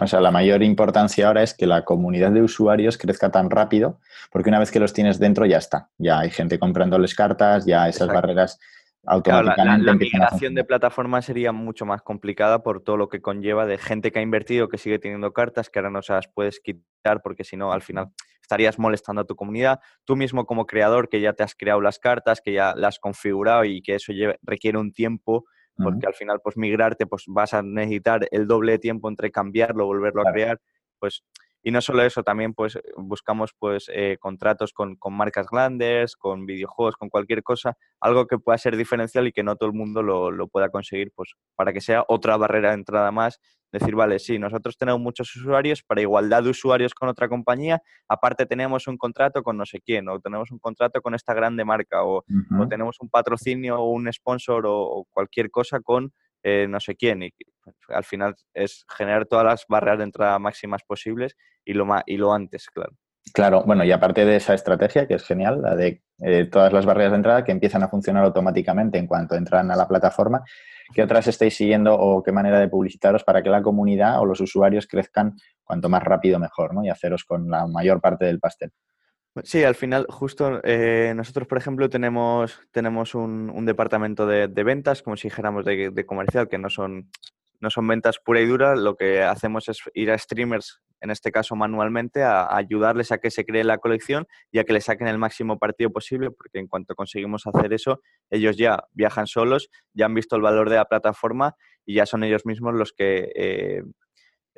O 0.00 0.06
sea, 0.06 0.20
la 0.20 0.32
mayor 0.32 0.62
importancia 0.62 1.28
ahora 1.28 1.42
es 1.42 1.54
que 1.54 1.66
la 1.66 1.84
comunidad 1.84 2.32
de 2.32 2.42
usuarios 2.42 2.98
crezca 2.98 3.30
tan 3.30 3.48
rápido, 3.48 4.00
porque 4.32 4.48
una 4.48 4.58
vez 4.58 4.72
que 4.72 4.80
los 4.80 4.92
tienes 4.92 5.20
dentro 5.20 5.46
ya 5.46 5.58
está. 5.58 5.88
Ya 5.98 6.18
hay 6.18 6.30
gente 6.30 6.58
comprándoles 6.58 7.14
cartas, 7.14 7.64
ya 7.64 7.88
esas 7.88 8.08
barreras 8.08 8.58
automáticamente. 9.06 9.84
la, 9.84 9.94
migración 9.94 10.54
de 10.54 10.64
plataforma 10.64 11.22
sería 11.22 11.52
mucho 11.52 11.86
más 11.86 12.02
complicada 12.02 12.62
por 12.62 12.82
todo 12.82 12.96
lo 12.96 13.08
que 13.08 13.20
conlleva 13.20 13.66
de 13.66 13.78
gente 13.78 14.12
que 14.12 14.18
ha 14.18 14.22
invertido, 14.22 14.68
que 14.68 14.78
sigue 14.78 14.98
teniendo 14.98 15.32
cartas, 15.32 15.70
que 15.70 15.78
ahora 15.78 15.90
no 15.90 16.02
se 16.02 16.12
las 16.12 16.28
puedes 16.28 16.60
quitar 16.60 17.22
porque 17.22 17.44
si 17.44 17.56
no, 17.56 17.72
al 17.72 17.82
final 17.82 18.08
estarías 18.40 18.78
molestando 18.78 19.22
a 19.22 19.24
tu 19.24 19.36
comunidad. 19.36 19.80
Tú 20.04 20.16
mismo 20.16 20.46
como 20.46 20.66
creador 20.66 21.08
que 21.08 21.20
ya 21.20 21.32
te 21.32 21.42
has 21.42 21.54
creado 21.54 21.80
las 21.80 21.98
cartas, 21.98 22.40
que 22.40 22.52
ya 22.52 22.74
las 22.74 22.96
has 22.96 22.98
configurado 22.98 23.64
y 23.64 23.82
que 23.82 23.96
eso 23.96 24.12
requiere 24.42 24.78
un 24.78 24.92
tiempo 24.92 25.44
porque 25.76 26.06
al 26.06 26.14
final 26.14 26.40
pues 26.42 26.56
migrarte 26.56 27.06
pues 27.06 27.24
vas 27.26 27.52
a 27.52 27.62
necesitar 27.62 28.26
el 28.30 28.46
doble 28.46 28.72
de 28.72 28.78
tiempo 28.78 29.08
entre 29.08 29.30
cambiarlo, 29.30 29.86
volverlo 29.86 30.26
a 30.26 30.32
crear, 30.32 30.60
pues 30.98 31.22
y 31.66 31.72
no 31.72 31.80
solo 31.80 32.04
eso, 32.04 32.22
también 32.22 32.54
pues 32.54 32.78
buscamos 32.96 33.50
pues 33.58 33.90
eh, 33.92 34.18
contratos 34.20 34.72
con, 34.72 34.96
marcas 35.10 35.48
grandes, 35.50 36.14
con 36.14 36.46
videojuegos, 36.46 36.94
con 36.94 37.08
cualquier 37.08 37.42
cosa, 37.42 37.76
algo 38.00 38.28
que 38.28 38.38
pueda 38.38 38.56
ser 38.56 38.76
diferencial 38.76 39.26
y 39.26 39.32
que 39.32 39.42
no 39.42 39.56
todo 39.56 39.70
el 39.70 39.74
mundo 39.74 40.00
lo, 40.00 40.30
lo 40.30 40.46
pueda 40.46 40.68
conseguir, 40.68 41.10
pues 41.12 41.34
para 41.56 41.72
que 41.72 41.80
sea 41.80 42.04
otra 42.06 42.36
barrera 42.36 42.68
de 42.68 42.76
entrada 42.76 43.10
más 43.10 43.40
decir, 43.72 43.94
vale, 43.94 44.18
sí, 44.18 44.38
nosotros 44.38 44.76
tenemos 44.76 45.00
muchos 45.00 45.34
usuarios, 45.36 45.82
para 45.82 46.00
igualdad 46.00 46.42
de 46.42 46.50
usuarios 46.50 46.94
con 46.94 47.08
otra 47.08 47.28
compañía, 47.28 47.82
aparte 48.08 48.46
tenemos 48.46 48.86
un 48.86 48.96
contrato 48.96 49.42
con 49.42 49.56
no 49.56 49.66
sé 49.66 49.80
quién, 49.80 50.08
o 50.08 50.20
tenemos 50.20 50.50
un 50.50 50.58
contrato 50.58 51.00
con 51.02 51.14
esta 51.14 51.34
grande 51.34 51.64
marca, 51.64 52.04
o, 52.04 52.24
tenemos 52.68 52.96
un 53.00 53.08
patrocinio 53.08 53.78
o 53.80 53.90
un 53.90 54.12
sponsor 54.12 54.64
o, 54.66 55.06
cualquier 55.10 55.50
cosa 55.50 55.80
con 55.80 56.12
eh, 56.48 56.68
no 56.68 56.78
sé 56.78 56.94
quién. 56.94 57.24
Y 57.24 57.30
al 57.88 58.04
final 58.04 58.36
es 58.54 58.86
generar 58.96 59.26
todas 59.26 59.44
las 59.44 59.64
barreras 59.68 59.98
de 59.98 60.04
entrada 60.04 60.38
máximas 60.38 60.82
posibles 60.84 61.34
y 61.64 61.72
lo, 61.72 61.84
y 62.06 62.16
lo 62.16 62.32
antes, 62.32 62.68
claro. 62.72 62.92
Claro, 63.34 63.64
bueno, 63.66 63.82
y 63.82 63.90
aparte 63.90 64.24
de 64.24 64.36
esa 64.36 64.54
estrategia, 64.54 65.08
que 65.08 65.14
es 65.14 65.24
genial, 65.24 65.60
la 65.60 65.74
de 65.74 66.02
eh, 66.20 66.44
todas 66.46 66.72
las 66.72 66.86
barreras 66.86 67.10
de 67.10 67.16
entrada 67.16 67.42
que 67.42 67.50
empiezan 67.50 67.82
a 67.82 67.88
funcionar 67.88 68.24
automáticamente 68.24 68.96
en 68.96 69.08
cuanto 69.08 69.34
entran 69.34 69.72
a 69.72 69.76
la 69.76 69.88
plataforma, 69.88 70.44
¿qué 70.94 71.02
otras 71.02 71.26
estáis 71.26 71.56
siguiendo 71.56 71.98
o 71.98 72.22
qué 72.22 72.30
manera 72.30 72.60
de 72.60 72.68
publicitaros 72.68 73.24
para 73.24 73.42
que 73.42 73.50
la 73.50 73.62
comunidad 73.62 74.20
o 74.20 74.24
los 74.24 74.40
usuarios 74.40 74.86
crezcan 74.86 75.34
cuanto 75.64 75.88
más 75.88 76.04
rápido 76.04 76.38
mejor, 76.38 76.74
¿no? 76.74 76.84
Y 76.84 76.90
haceros 76.90 77.24
con 77.24 77.50
la 77.50 77.66
mayor 77.66 78.00
parte 78.00 78.24
del 78.24 78.38
pastel. 78.38 78.70
Sí, 79.44 79.64
al 79.64 79.74
final, 79.74 80.06
justo 80.08 80.60
eh, 80.64 81.12
nosotros, 81.14 81.46
por 81.46 81.58
ejemplo, 81.58 81.90
tenemos, 81.90 82.60
tenemos 82.70 83.14
un, 83.14 83.66
departamento 83.66 84.26
de, 84.26 84.46
ventas, 84.64 85.02
como 85.02 85.16
si 85.16 85.28
dijéramos 85.28 85.64
de, 85.64 85.90
de, 85.90 86.06
comercial, 86.06 86.48
que 86.48 86.58
no 86.58 86.70
son 86.70 87.10
no 87.60 87.70
son 87.70 87.86
ventas 87.86 88.18
pura 88.18 88.40
y 88.40 88.46
dura, 88.46 88.76
lo 88.76 88.96
que 88.96 89.22
hacemos 89.22 89.68
es 89.68 89.78
ir 89.94 90.10
a 90.10 90.18
streamers, 90.18 90.82
en 91.00 91.10
este 91.10 91.32
caso 91.32 91.56
manualmente, 91.56 92.22
a, 92.22 92.54
ayudarles 92.56 93.12
a 93.12 93.18
que 93.18 93.30
se 93.30 93.44
cree 93.44 93.64
la 93.64 93.78
colección 93.78 94.26
y 94.50 94.58
a 94.58 94.64
que 94.64 94.72
le 94.72 94.80
saquen 94.80 95.08
el 95.08 95.18
máximo 95.18 95.58
partido 95.58 95.90
posible, 95.90 96.30
porque 96.30 96.58
en 96.58 96.66
cuanto 96.66 96.94
conseguimos 96.94 97.46
hacer 97.46 97.72
eso, 97.72 98.00
ellos 98.30 98.56
ya 98.56 98.84
viajan 98.92 99.26
solos, 99.26 99.70
ya 99.92 100.06
han 100.06 100.14
visto 100.14 100.36
el 100.36 100.42
valor 100.42 100.70
de 100.70 100.76
la 100.76 100.86
plataforma 100.86 101.56
y 101.84 101.94
ya 101.94 102.06
son 102.06 102.24
ellos 102.24 102.46
mismos 102.46 102.74
los 102.74 102.92
que 102.92 103.32
eh, 103.34 103.82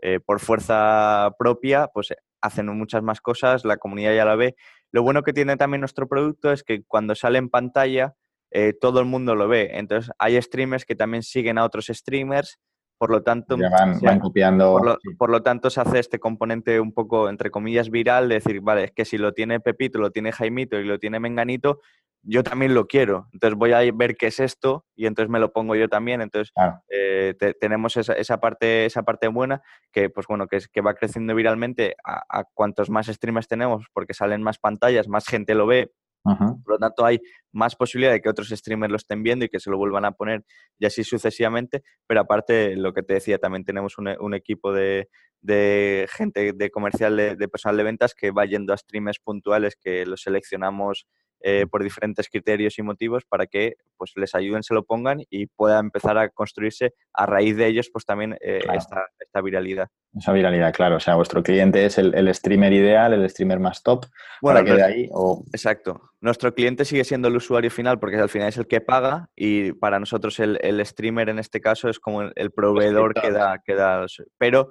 eh, 0.02 0.20
por 0.20 0.40
fuerza 0.40 1.34
propia 1.38 1.88
pues 1.92 2.14
hacen 2.40 2.66
muchas 2.68 3.02
más 3.02 3.20
cosas, 3.20 3.64
la 3.64 3.76
comunidad 3.76 4.14
ya 4.14 4.24
la 4.24 4.36
ve. 4.36 4.56
Lo 4.92 5.02
bueno 5.02 5.22
que 5.22 5.32
tiene 5.32 5.56
también 5.56 5.80
nuestro 5.80 6.08
producto 6.08 6.52
es 6.52 6.62
que 6.62 6.82
cuando 6.84 7.14
sale 7.14 7.38
en 7.38 7.50
pantalla, 7.50 8.14
eh, 8.50 8.72
todo 8.80 9.00
el 9.00 9.06
mundo 9.06 9.34
lo 9.34 9.48
ve. 9.48 9.70
Entonces, 9.74 10.10
hay 10.18 10.40
streamers 10.40 10.84
que 10.84 10.94
también 10.94 11.22
siguen 11.22 11.58
a 11.58 11.64
otros 11.64 11.86
streamers, 11.86 12.58
por 12.96 13.10
lo 13.10 13.22
tanto, 13.22 13.56
van, 13.56 14.18
copiando. 14.18 14.80
Por 15.18 15.30
lo, 15.30 15.42
tanto, 15.42 15.70
se 15.70 15.80
hace 15.80 16.00
este 16.00 16.18
componente 16.18 16.80
un 16.80 16.92
poco, 16.92 17.28
entre 17.28 17.50
comillas, 17.50 17.90
viral, 17.90 18.28
de 18.28 18.36
decir, 18.36 18.60
vale, 18.60 18.84
es 18.84 18.92
que 18.92 19.04
si 19.04 19.18
lo 19.18 19.32
tiene 19.32 19.60
Pepito, 19.60 19.98
lo 20.00 20.10
tiene 20.10 20.32
Jaimito 20.32 20.80
y 20.80 20.84
lo 20.84 20.98
tiene 20.98 21.20
Menganito, 21.20 21.80
yo 22.28 22.42
también 22.42 22.74
lo 22.74 22.86
quiero. 22.86 23.26
Entonces 23.32 23.58
voy 23.58 23.72
a 23.72 23.80
ver 23.92 24.16
qué 24.16 24.26
es 24.26 24.38
esto 24.38 24.84
y 24.94 25.06
entonces 25.06 25.30
me 25.30 25.38
lo 25.38 25.52
pongo 25.52 25.74
yo 25.74 25.88
también. 25.88 26.20
Entonces 26.20 26.52
eh, 26.90 27.34
tenemos 27.58 27.96
esa, 27.96 28.40
parte, 28.40 28.84
esa 28.84 29.02
parte 29.02 29.28
buena 29.28 29.62
que, 29.92 30.10
pues 30.10 30.26
bueno, 30.26 30.46
que, 30.46 30.58
que 30.70 30.80
va 30.82 30.94
creciendo 30.94 31.34
viralmente 31.34 31.96
a, 32.04 32.22
a 32.28 32.44
cuantos 32.44 32.90
más 32.90 33.06
streamers 33.06 33.48
tenemos 33.48 33.86
porque 33.94 34.12
salen 34.12 34.42
más 34.42 34.58
pantallas, 34.58 35.08
más 35.08 35.26
gente 35.26 35.54
lo 35.54 35.66
ve, 35.66 35.92
por 36.22 36.72
lo 36.72 36.78
tanto, 36.78 37.06
hay 37.06 37.20
más 37.52 37.74
posibilidad 37.74 38.12
de 38.12 38.20
que 38.20 38.28
otros 38.28 38.48
streamers 38.48 38.90
lo 38.90 38.96
estén 38.96 39.22
viendo 39.22 39.44
y 39.44 39.48
que 39.48 39.60
se 39.60 39.70
lo 39.70 39.78
vuelvan 39.78 40.04
a 40.04 40.12
poner 40.12 40.44
y 40.78 40.84
así 40.84 41.04
sucesivamente. 41.04 41.82
Pero 42.06 42.20
aparte, 42.20 42.76
lo 42.76 42.92
que 42.92 43.02
te 43.02 43.14
decía, 43.14 43.38
también 43.38 43.64
tenemos 43.64 43.96
un, 43.96 44.34
equipo 44.34 44.72
de, 44.72 45.08
gente 46.10 46.52
de 46.52 46.70
comercial, 46.70 47.16
de, 47.16 47.36
de, 47.36 47.48
personal 47.48 47.78
de 47.78 47.84
ventas 47.84 48.14
que 48.14 48.30
va 48.30 48.44
yendo 48.44 48.72
a 48.72 48.76
streamers 48.76 49.20
puntuales 49.20 49.76
que 49.76 50.04
los 50.04 50.22
seleccionamos 50.22 51.06
eh, 51.40 51.66
por 51.70 51.82
diferentes 51.82 52.28
criterios 52.28 52.78
y 52.78 52.82
motivos 52.82 53.24
para 53.24 53.46
que 53.46 53.74
pues 53.96 54.12
les 54.16 54.34
ayuden, 54.34 54.62
se 54.62 54.74
lo 54.74 54.84
pongan 54.84 55.20
y 55.30 55.46
pueda 55.46 55.78
empezar 55.78 56.18
a 56.18 56.28
construirse 56.30 56.94
a 57.12 57.26
raíz 57.26 57.56
de 57.56 57.66
ellos 57.66 57.90
pues 57.92 58.04
también 58.04 58.36
eh, 58.40 58.60
esta, 58.74 59.40
viralidad. 59.40 59.88
Esa 60.16 60.32
viralidad, 60.32 60.72
claro. 60.72 60.96
O 60.96 61.00
sea, 61.00 61.14
vuestro 61.14 61.42
cliente 61.42 61.84
es 61.84 61.98
el, 61.98 62.34
streamer 62.34 62.72
ideal, 62.72 63.12
el 63.12 63.28
streamer 63.30 63.60
más 63.60 63.82
top. 63.82 64.06
Bueno, 64.42 64.64
que 64.64 64.74
de 64.74 64.82
ahí, 64.82 65.08
o... 65.12 65.44
Exacto. 65.52 66.10
Nuestro 66.20 66.52
cliente 66.54 66.84
sigue 66.84 67.04
siendo 67.04 67.28
el 67.28 67.36
usuario 67.36 67.70
final 67.70 68.00
porque 68.00 68.16
al 68.16 68.28
final 68.28 68.48
es 68.48 68.56
el 68.56 68.66
que 68.66 68.80
paga 68.80 69.28
y 69.36 69.72
para 69.72 70.00
nosotros 70.00 70.40
el, 70.40 70.84
streamer 70.84 71.28
en 71.28 71.38
este 71.38 71.60
caso 71.60 71.88
es 71.88 72.00
como 72.00 72.22
el, 72.22 72.50
proveedor 72.50 73.14
que 73.14 73.30
da, 73.30 73.62
que 73.64 73.74
da... 73.74 74.06
Pero 74.38 74.70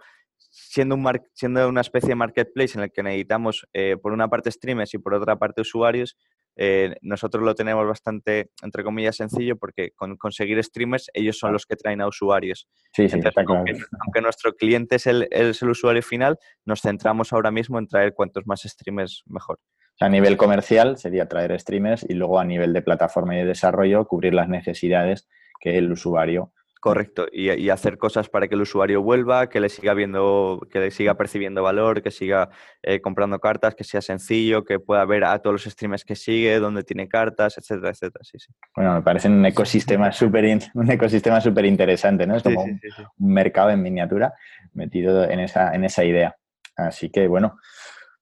siendo, 0.49 0.95
un 0.95 1.21
siendo 1.33 1.67
una 1.67 1.81
especie 1.81 2.09
de 2.09 2.15
marketplace 2.15 2.77
en 2.77 2.83
el 2.85 2.91
que 2.91 3.03
necesitamos 3.03 3.67
eh, 3.73 3.97
por 4.01 4.11
una 4.11 4.27
parte 4.27 4.51
streamers 4.51 4.93
y 4.93 4.97
por 4.97 5.13
otra 5.13 5.37
parte 5.37 5.61
usuarios, 5.61 6.17
eh, 6.59 6.95
nosotros 7.01 7.43
lo 7.43 7.53
tenemos 7.53 7.87
bastante, 7.87 8.49
entre 8.63 8.83
comillas, 8.83 9.15
sencillo 9.15 9.57
porque 9.57 9.91
con 9.95 10.17
conseguir 10.17 10.61
streamers 10.63 11.09
ellos 11.13 11.37
son 11.37 11.53
los 11.53 11.67
que 11.67 11.75
traen 11.75 12.01
a 12.01 12.07
usuarios. 12.07 12.67
Sí, 12.93 13.07
sí, 13.07 13.19
aunque, 13.35 14.21
nuestro 14.21 14.53
cliente 14.53 14.95
es 14.95 15.05
el, 15.05 15.27
es 15.29 15.61
el, 15.61 15.69
usuario 15.69 16.01
final, 16.01 16.37
nos 16.65 16.81
centramos 16.81 17.31
ahora 17.31 17.51
mismo 17.51 17.77
en 17.77 17.87
traer 17.87 18.13
cuantos 18.13 18.47
más 18.47 18.63
streamers 18.63 19.23
mejor. 19.27 19.59
a 19.99 20.09
nivel 20.09 20.35
comercial 20.35 20.97
sería 20.97 21.27
traer 21.27 21.59
streamers 21.59 22.05
y 22.09 22.15
luego 22.15 22.39
a 22.39 22.45
nivel 22.45 22.73
de 22.73 22.81
plataforma 22.81 23.35
y 23.35 23.39
de 23.39 23.45
desarrollo 23.45 24.05
cubrir 24.05 24.33
las 24.33 24.49
necesidades 24.49 25.27
que 25.59 25.77
el 25.77 25.91
usuario 25.91 26.51
Correcto, 26.79 27.27
y, 27.31 27.69
hacer 27.69 27.97
cosas 27.97 28.29
para 28.29 28.47
que 28.47 28.55
el 28.55 28.61
usuario 28.61 29.01
vuelva, 29.01 29.49
que 29.49 29.59
le 29.59 29.69
siga 29.69 29.93
viendo, 29.93 30.59
que 30.71 30.79
le 30.79 30.91
siga 30.91 31.15
percibiendo 31.15 31.63
valor, 31.63 32.03
que 32.03 32.11
siga 32.11 32.49
eh, 32.83 33.01
comprando 33.01 33.39
cartas, 33.39 33.73
que 33.75 33.83
sea 33.83 34.01
sencillo, 34.01 34.63
que 34.63 34.79
pueda 34.79 35.03
ver 35.05 35.23
a 35.23 35.39
todos 35.39 35.53
los 35.53 35.63
streamers 35.63 36.05
que 36.05 36.15
sigue, 36.15 36.59
dónde 36.59 36.83
tiene 36.83 37.07
cartas, 37.07 37.57
etcétera, 37.57 37.89
etcétera. 37.89 38.23
Sí, 38.23 38.37
sí. 38.39 38.53
Bueno, 38.75 38.93
me 38.93 39.01
parece 39.01 39.27
un 39.27 39.45
ecosistema 39.45 40.11
súper 40.11 40.45
un 40.75 40.91
ecosistema 40.91 41.41
súper 41.41 41.65
interesante, 41.65 42.27
¿no? 42.27 42.35
Es 42.35 42.43
como 42.43 42.63
un, 42.63 42.79
mercado 43.17 43.71
en 43.71 43.81
miniatura 43.81 44.33
metido 44.73 45.23
en 45.23 45.39
esa, 45.39 45.73
en 45.73 45.83
esa 45.83 46.03
idea. 46.03 46.35
Así 46.75 47.09
que 47.09 47.27
bueno, 47.27 47.57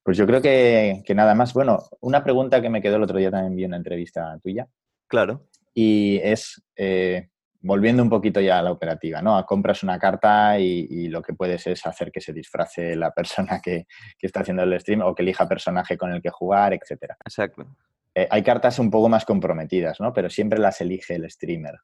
pues 0.06 0.18
yo 0.18 0.28
creo 0.28 0.40
que, 0.40 1.04
nada 1.16 1.34
más. 1.34 1.54
Bueno, 1.54 1.80
una 2.00 2.24
pregunta 2.24 2.62
que 2.62 2.70
me 2.70 2.80
quedó 2.80 2.98
el 2.98 3.04
otro 3.04 3.18
día 3.18 3.32
también 3.32 3.56
vi 3.56 3.66
una 3.66 3.78
entrevista 3.78 4.38
tuya. 4.42 4.68
Claro. 5.08 5.48
Y 5.74 6.20
es 6.24 6.64
eh, 6.76 7.30
volviendo 7.66 8.04
un 8.04 8.10
poquito 8.10 8.40
ya 8.40 8.60
a 8.60 8.62
la 8.62 8.72
operativa, 8.72 9.22
¿no? 9.24 9.44
Compras 9.44 9.82
una 9.82 9.98
carta 9.98 10.60
y, 10.60 11.08
lo 11.10 11.22
que 11.22 11.34
puedes 11.34 11.66
es 11.66 11.86
hacer 11.86 12.12
que 12.12 12.22
se 12.22 12.32
disfrace 12.32 12.96
la 12.96 13.12
persona 13.12 13.60
que, 13.60 13.88
está 14.22 14.42
haciendo 14.42 14.64
el 14.64 14.80
stream 14.80 15.02
o 15.02 15.16
que 15.16 15.24
elija 15.24 15.48
personaje 15.48 15.98
con 15.98 16.14
el 16.14 16.22
que 16.22 16.30
jugar, 16.30 16.74
etcétera. 16.74 17.18
Exacto. 17.26 17.66
Eh, 18.14 18.28
hay 18.30 18.44
cartas 18.44 18.78
un 18.78 18.92
poco 18.92 19.10
más 19.10 19.26
comprometidas, 19.26 20.00
¿no? 20.00 20.14
Pero 20.14 20.30
siempre 20.30 20.60
las 20.60 20.80
elige 20.80 21.16
el 21.16 21.30
streamer. 21.30 21.76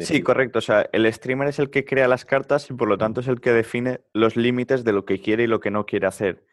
Sí, 0.00 0.22
correcto. 0.22 0.60
O 0.60 0.62
sea, 0.62 0.88
el 0.92 1.12
streamer 1.12 1.48
es 1.48 1.58
el 1.58 1.70
que 1.70 1.84
crea 1.84 2.06
las 2.06 2.24
cartas 2.24 2.70
y 2.70 2.74
por 2.74 2.88
lo 2.88 2.96
tanto 2.96 3.20
es 3.20 3.28
el 3.28 3.40
que 3.40 3.52
define 3.52 4.02
los 4.12 4.36
límites 4.36 4.84
de 4.84 4.92
lo 4.92 5.04
que 5.04 5.20
quiere 5.20 5.44
y 5.44 5.46
lo 5.48 5.60
que 5.60 5.70
no 5.70 5.84
quiere 5.86 6.06
hacer. 6.06 6.44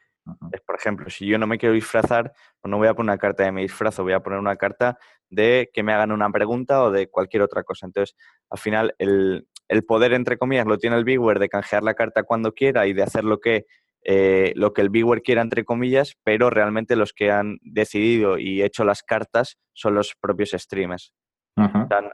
Por 0.66 0.76
ejemplo, 0.76 1.10
si 1.10 1.26
yo 1.28 1.38
no 1.38 1.48
me 1.48 1.58
quiero 1.58 1.76
disfrazar, 1.76 2.34
pues 2.60 2.70
no 2.70 2.78
voy 2.78 2.88
a 2.88 2.94
poner 2.94 3.12
una 3.12 3.18
carta 3.18 3.44
de 3.44 3.52
mi 3.52 3.62
disfrazo, 3.62 4.04
voy 4.04 4.14
a 4.14 4.22
poner 4.22 4.40
una 4.40 4.56
carta 4.56 4.98
de 5.30 5.70
que 5.74 5.84
me 5.84 5.94
hagan 5.94 6.12
una 6.12 6.30
pregunta 6.30 6.84
o 6.84 6.92
de 6.92 7.08
cualquier 7.08 7.44
otra 7.44 7.64
cosa. 7.64 7.86
Entonces, 7.86 8.16
al 8.50 8.60
final, 8.60 8.96
el, 8.98 9.46
poder, 9.88 10.14
entre 10.14 10.38
comillas, 10.38 10.66
lo 10.66 10.78
tiene 10.78 10.98
el 10.98 11.04
viewer 11.04 11.40
de 11.40 11.50
canjear 11.50 11.84
la 11.84 11.94
carta 11.94 12.24
cuando 12.24 12.54
quiera 12.54 12.88
y 12.88 12.94
de 12.94 13.04
hacer 13.04 13.24
lo 13.24 13.40
que, 13.40 13.66
eh, 14.04 14.54
lo 14.56 14.74
que 14.74 14.82
el 14.82 14.90
viewer 14.90 15.22
quiera, 15.22 15.42
entre 15.42 15.66
comillas, 15.66 16.16
pero 16.24 16.50
realmente 16.50 16.96
los 16.96 17.14
que 17.14 17.32
han 17.32 17.58
decidido 17.62 18.38
y 18.38 18.64
hecho 18.64 18.84
las 18.84 19.04
cartas 19.04 19.58
son 19.74 19.96
los 19.96 20.16
propios 20.20 20.52
streamers. 20.52 21.14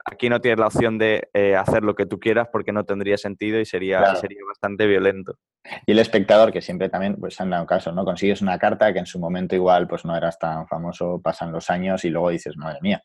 Aquí 0.06 0.30
no 0.30 0.40
tienes 0.40 0.60
la 0.60 0.68
opción 0.68 0.98
de 0.98 1.30
eh, 1.34 1.56
hacer 1.56 1.84
lo 1.84 1.96
que 1.96 2.06
tú 2.06 2.20
quieras 2.20 2.48
porque 2.52 2.72
no 2.72 2.86
tendría 2.86 3.18
sentido 3.18 3.60
y 3.60 3.66
sería, 3.66 4.16
sería 4.16 4.40
bastante 4.48 4.88
violento. 4.88 5.38
Y 5.86 5.92
el 5.92 6.00
espectador, 6.00 6.52
que 6.52 6.62
siempre 6.62 6.90
también 6.90 7.18
pues 7.20 7.40
han 7.42 7.50
dado 7.50 7.66
caso, 7.66 7.92
¿no? 7.92 8.06
Consigues 8.06 8.42
una 8.42 8.58
carta 8.58 8.94
que 8.94 9.00
en 9.00 9.06
su 9.06 9.20
momento 9.20 9.56
igual 9.56 9.88
pues 9.88 10.06
no 10.06 10.16
eras 10.16 10.40
tan 10.40 10.68
famoso, 10.68 11.22
pasan 11.22 11.52
los 11.52 11.70
años 11.70 12.06
y 12.06 12.10
luego 12.10 12.30
dices, 12.30 12.56
madre 12.58 12.80
mía, 12.82 13.04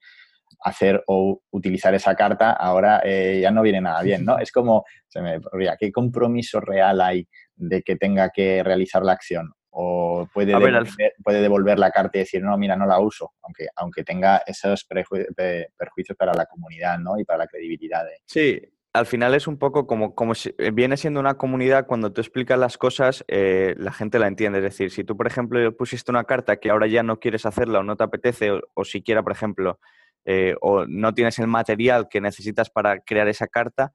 hacer 0.61 1.03
o 1.07 1.41
utilizar 1.51 1.95
esa 1.95 2.15
carta 2.15 2.53
ahora 2.53 3.01
eh, 3.05 3.41
ya 3.43 3.51
no 3.51 3.63
viene 3.63 3.81
nada 3.81 4.03
bien, 4.03 4.25
¿no? 4.25 4.39
Es 4.39 4.53
como, 4.53 4.85
se 5.07 5.21
me 5.21 5.41
¿qué 5.79 5.93
compromiso 5.93 6.61
real 6.61 7.01
hay 7.01 7.29
de 7.57 7.83
que 7.83 7.97
tenga 7.97 8.31
que 8.31 8.63
realizar 8.63 9.03
la 9.03 9.13
acción? 9.13 9.53
O 9.71 10.29
puede, 10.33 10.53
devolver, 10.53 10.87
puede 11.23 11.43
devolver 11.43 11.79
la 11.79 11.91
carta 11.91 12.19
y 12.19 12.21
decir, 12.21 12.43
no, 12.43 12.57
mira, 12.57 12.77
no 12.77 12.87
la 12.87 12.99
uso, 12.99 13.35
aunque, 13.43 13.69
aunque 13.77 14.05
tenga 14.05 14.43
esos 14.47 14.85
perjuicios 14.85 16.17
para 16.17 16.33
la 16.35 16.47
comunidad 16.47 16.99
¿no? 16.99 17.19
y 17.19 17.25
para 17.25 17.41
la 17.41 17.47
credibilidad. 17.47 18.05
Sí, 18.25 18.61
al 18.93 19.07
final 19.07 19.35
es 19.35 19.47
un 19.47 19.59
poco 19.59 19.87
como, 19.87 20.15
como 20.15 20.35
si, 20.35 20.55
eh, 20.59 20.71
viene 20.73 20.97
siendo 20.97 21.21
una 21.21 21.35
comunidad, 21.35 21.87
cuando 21.87 22.13
tú 22.13 22.21
explicas 22.21 22.59
las 22.59 22.79
cosas, 22.79 23.25
eh, 23.29 23.75
la 23.79 23.93
gente 23.93 24.19
la 24.19 24.27
entiende. 24.27 24.59
Es 24.59 24.65
decir, 24.65 24.91
si 24.91 25.05
tú, 25.05 25.17
por 25.17 25.27
ejemplo, 25.27 25.77
pusiste 25.77 26.11
una 26.11 26.25
carta 26.25 26.57
que 26.57 26.71
ahora 26.71 26.87
ya 26.87 27.03
no 27.03 27.21
quieres 27.21 27.47
hacerla 27.47 27.81
o 27.81 27.83
no 27.83 27.97
te 27.97 28.05
apetece, 28.05 28.51
o, 28.75 28.85
siquiera, 28.85 29.23
por 29.23 29.33
ejemplo, 29.33 29.79
eh, 30.25 30.57
o 30.61 30.87
no 30.87 31.15
tienes 31.15 31.39
el 31.39 31.47
material 31.47 32.09
que 32.09 32.21
necesitas 32.21 32.71
para 32.71 33.01
crear 33.01 33.29
esa 33.29 33.47
carta, 33.47 33.93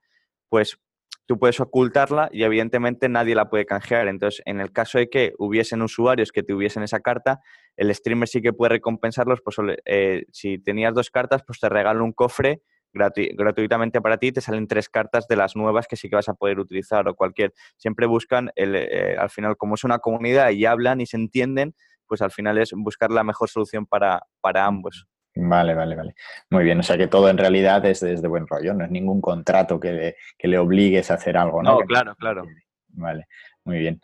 pues 0.49 0.77
tú 1.25 1.39
puedes 1.39 1.59
ocultarla 1.59 2.29
y 2.31 2.43
evidentemente 2.43 3.09
nadie 3.09 3.35
la 3.35 3.49
puede 3.49 3.65
canjear. 3.65 4.07
Entonces, 4.07 4.41
en 4.45 4.59
el 4.59 4.71
caso 4.71 4.97
de 4.97 5.09
que 5.09 5.33
hubiesen 5.37 5.81
usuarios 5.81 6.31
que 6.31 6.43
tuviesen 6.43 6.83
esa 6.83 6.99
carta, 6.99 7.39
el 7.77 7.93
streamer 7.93 8.27
sí 8.27 8.41
que 8.41 8.53
puede 8.53 8.69
recompensarlos. 8.69 9.41
Pues 9.41 9.57
eh, 9.85 10.25
si 10.31 10.59
tenías 10.59 10.93
dos 10.93 11.09
cartas, 11.09 11.43
pues 11.45 11.59
te 11.59 11.69
regalo 11.69 12.03
un 12.03 12.13
cofre 12.13 12.61
gratuitamente 12.93 14.01
para 14.01 14.17
ti, 14.17 14.31
te 14.31 14.41
salen 14.41 14.67
tres 14.67 14.87
cartas 14.87 15.27
de 15.27 15.35
las 15.35 15.55
nuevas 15.55 15.87
que 15.87 15.95
sí 15.95 16.09
que 16.09 16.15
vas 16.15 16.29
a 16.29 16.35
poder 16.35 16.59
utilizar 16.59 17.07
o 17.07 17.15
cualquier. 17.15 17.53
Siempre 17.77 18.05
buscan, 18.05 18.51
el, 18.55 18.75
eh, 18.75 19.15
al 19.17 19.29
final, 19.29 19.57
como 19.57 19.75
es 19.75 19.83
una 19.83 19.99
comunidad 19.99 20.51
y 20.51 20.65
hablan 20.65 21.01
y 21.01 21.07
se 21.07 21.17
entienden, 21.17 21.73
pues 22.05 22.21
al 22.21 22.31
final 22.31 22.59
es 22.59 22.71
buscar 22.75 23.11
la 23.11 23.23
mejor 23.23 23.49
solución 23.49 23.87
para, 23.87 24.21
para 24.41 24.65
ambos. 24.65 25.07
Vale, 25.35 25.73
vale, 25.73 25.95
vale. 25.95 26.15
Muy 26.49 26.63
bien, 26.63 26.79
o 26.79 26.83
sea 26.83 26.97
que 26.97 27.07
todo 27.07 27.29
en 27.29 27.37
realidad 27.37 27.83
es 27.85 28.01
de, 28.01 28.27
buen 28.27 28.47
rollo, 28.47 28.73
no 28.73 28.85
es 28.85 28.91
ningún 28.91 29.19
contrato 29.19 29.79
que 29.79 29.91
le, 29.91 30.15
que 30.37 30.47
le 30.47 30.59
obligues 30.59 31.09
a 31.09 31.15
hacer 31.15 31.37
algo, 31.37 31.63
¿no? 31.63 31.79
No, 31.79 31.79
claro, 31.79 32.15
claro. 32.15 32.45
Vale, 32.89 33.27
muy 33.63 33.79
bien. 33.79 33.99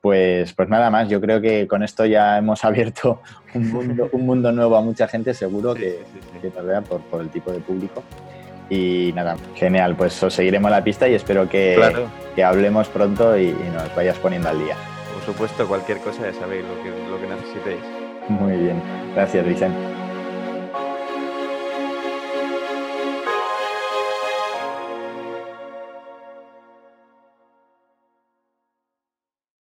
Pues, 0.00 0.52
pues 0.52 0.68
nada 0.68 0.90
más, 0.90 1.08
yo 1.08 1.18
creo 1.18 1.40
que 1.40 1.66
con 1.66 1.82
esto 1.82 2.04
ya 2.04 2.36
hemos 2.36 2.62
abierto 2.64 3.22
un 3.54 3.72
mundo, 3.72 4.10
un 4.12 4.26
mundo 4.26 4.52
nuevo 4.52 4.76
a 4.76 4.82
mucha 4.82 5.08
gente, 5.08 5.32
seguro 5.32 5.74
que, 5.74 6.00
que 6.42 6.50
por, 6.50 7.00
por, 7.02 7.22
el 7.22 7.30
tipo 7.30 7.50
de 7.50 7.60
público. 7.60 8.02
Y 8.68 9.12
nada, 9.14 9.36
genial, 9.54 9.96
pues 9.96 10.22
os 10.22 10.34
seguiremos 10.34 10.70
la 10.70 10.84
pista 10.84 11.08
y 11.08 11.14
espero 11.14 11.48
que, 11.48 11.80
que 12.34 12.44
hablemos 12.44 12.88
pronto 12.88 13.38
y, 13.38 13.52
nos 13.72 13.94
vayas 13.94 14.18
poniendo 14.18 14.50
al 14.50 14.58
día. 14.58 14.76
Por 15.14 15.22
supuesto, 15.22 15.66
cualquier 15.66 15.98
cosa 15.98 16.30
ya 16.30 16.38
sabéis 16.38 16.64
lo 16.64 16.82
que, 16.82 16.90
lo 17.08 17.18
que 17.18 17.26
necesitéis. 17.26 17.80
Muy 18.28 18.56
bien, 18.56 18.82
gracias 19.14 19.46
Vicente. 19.46 19.93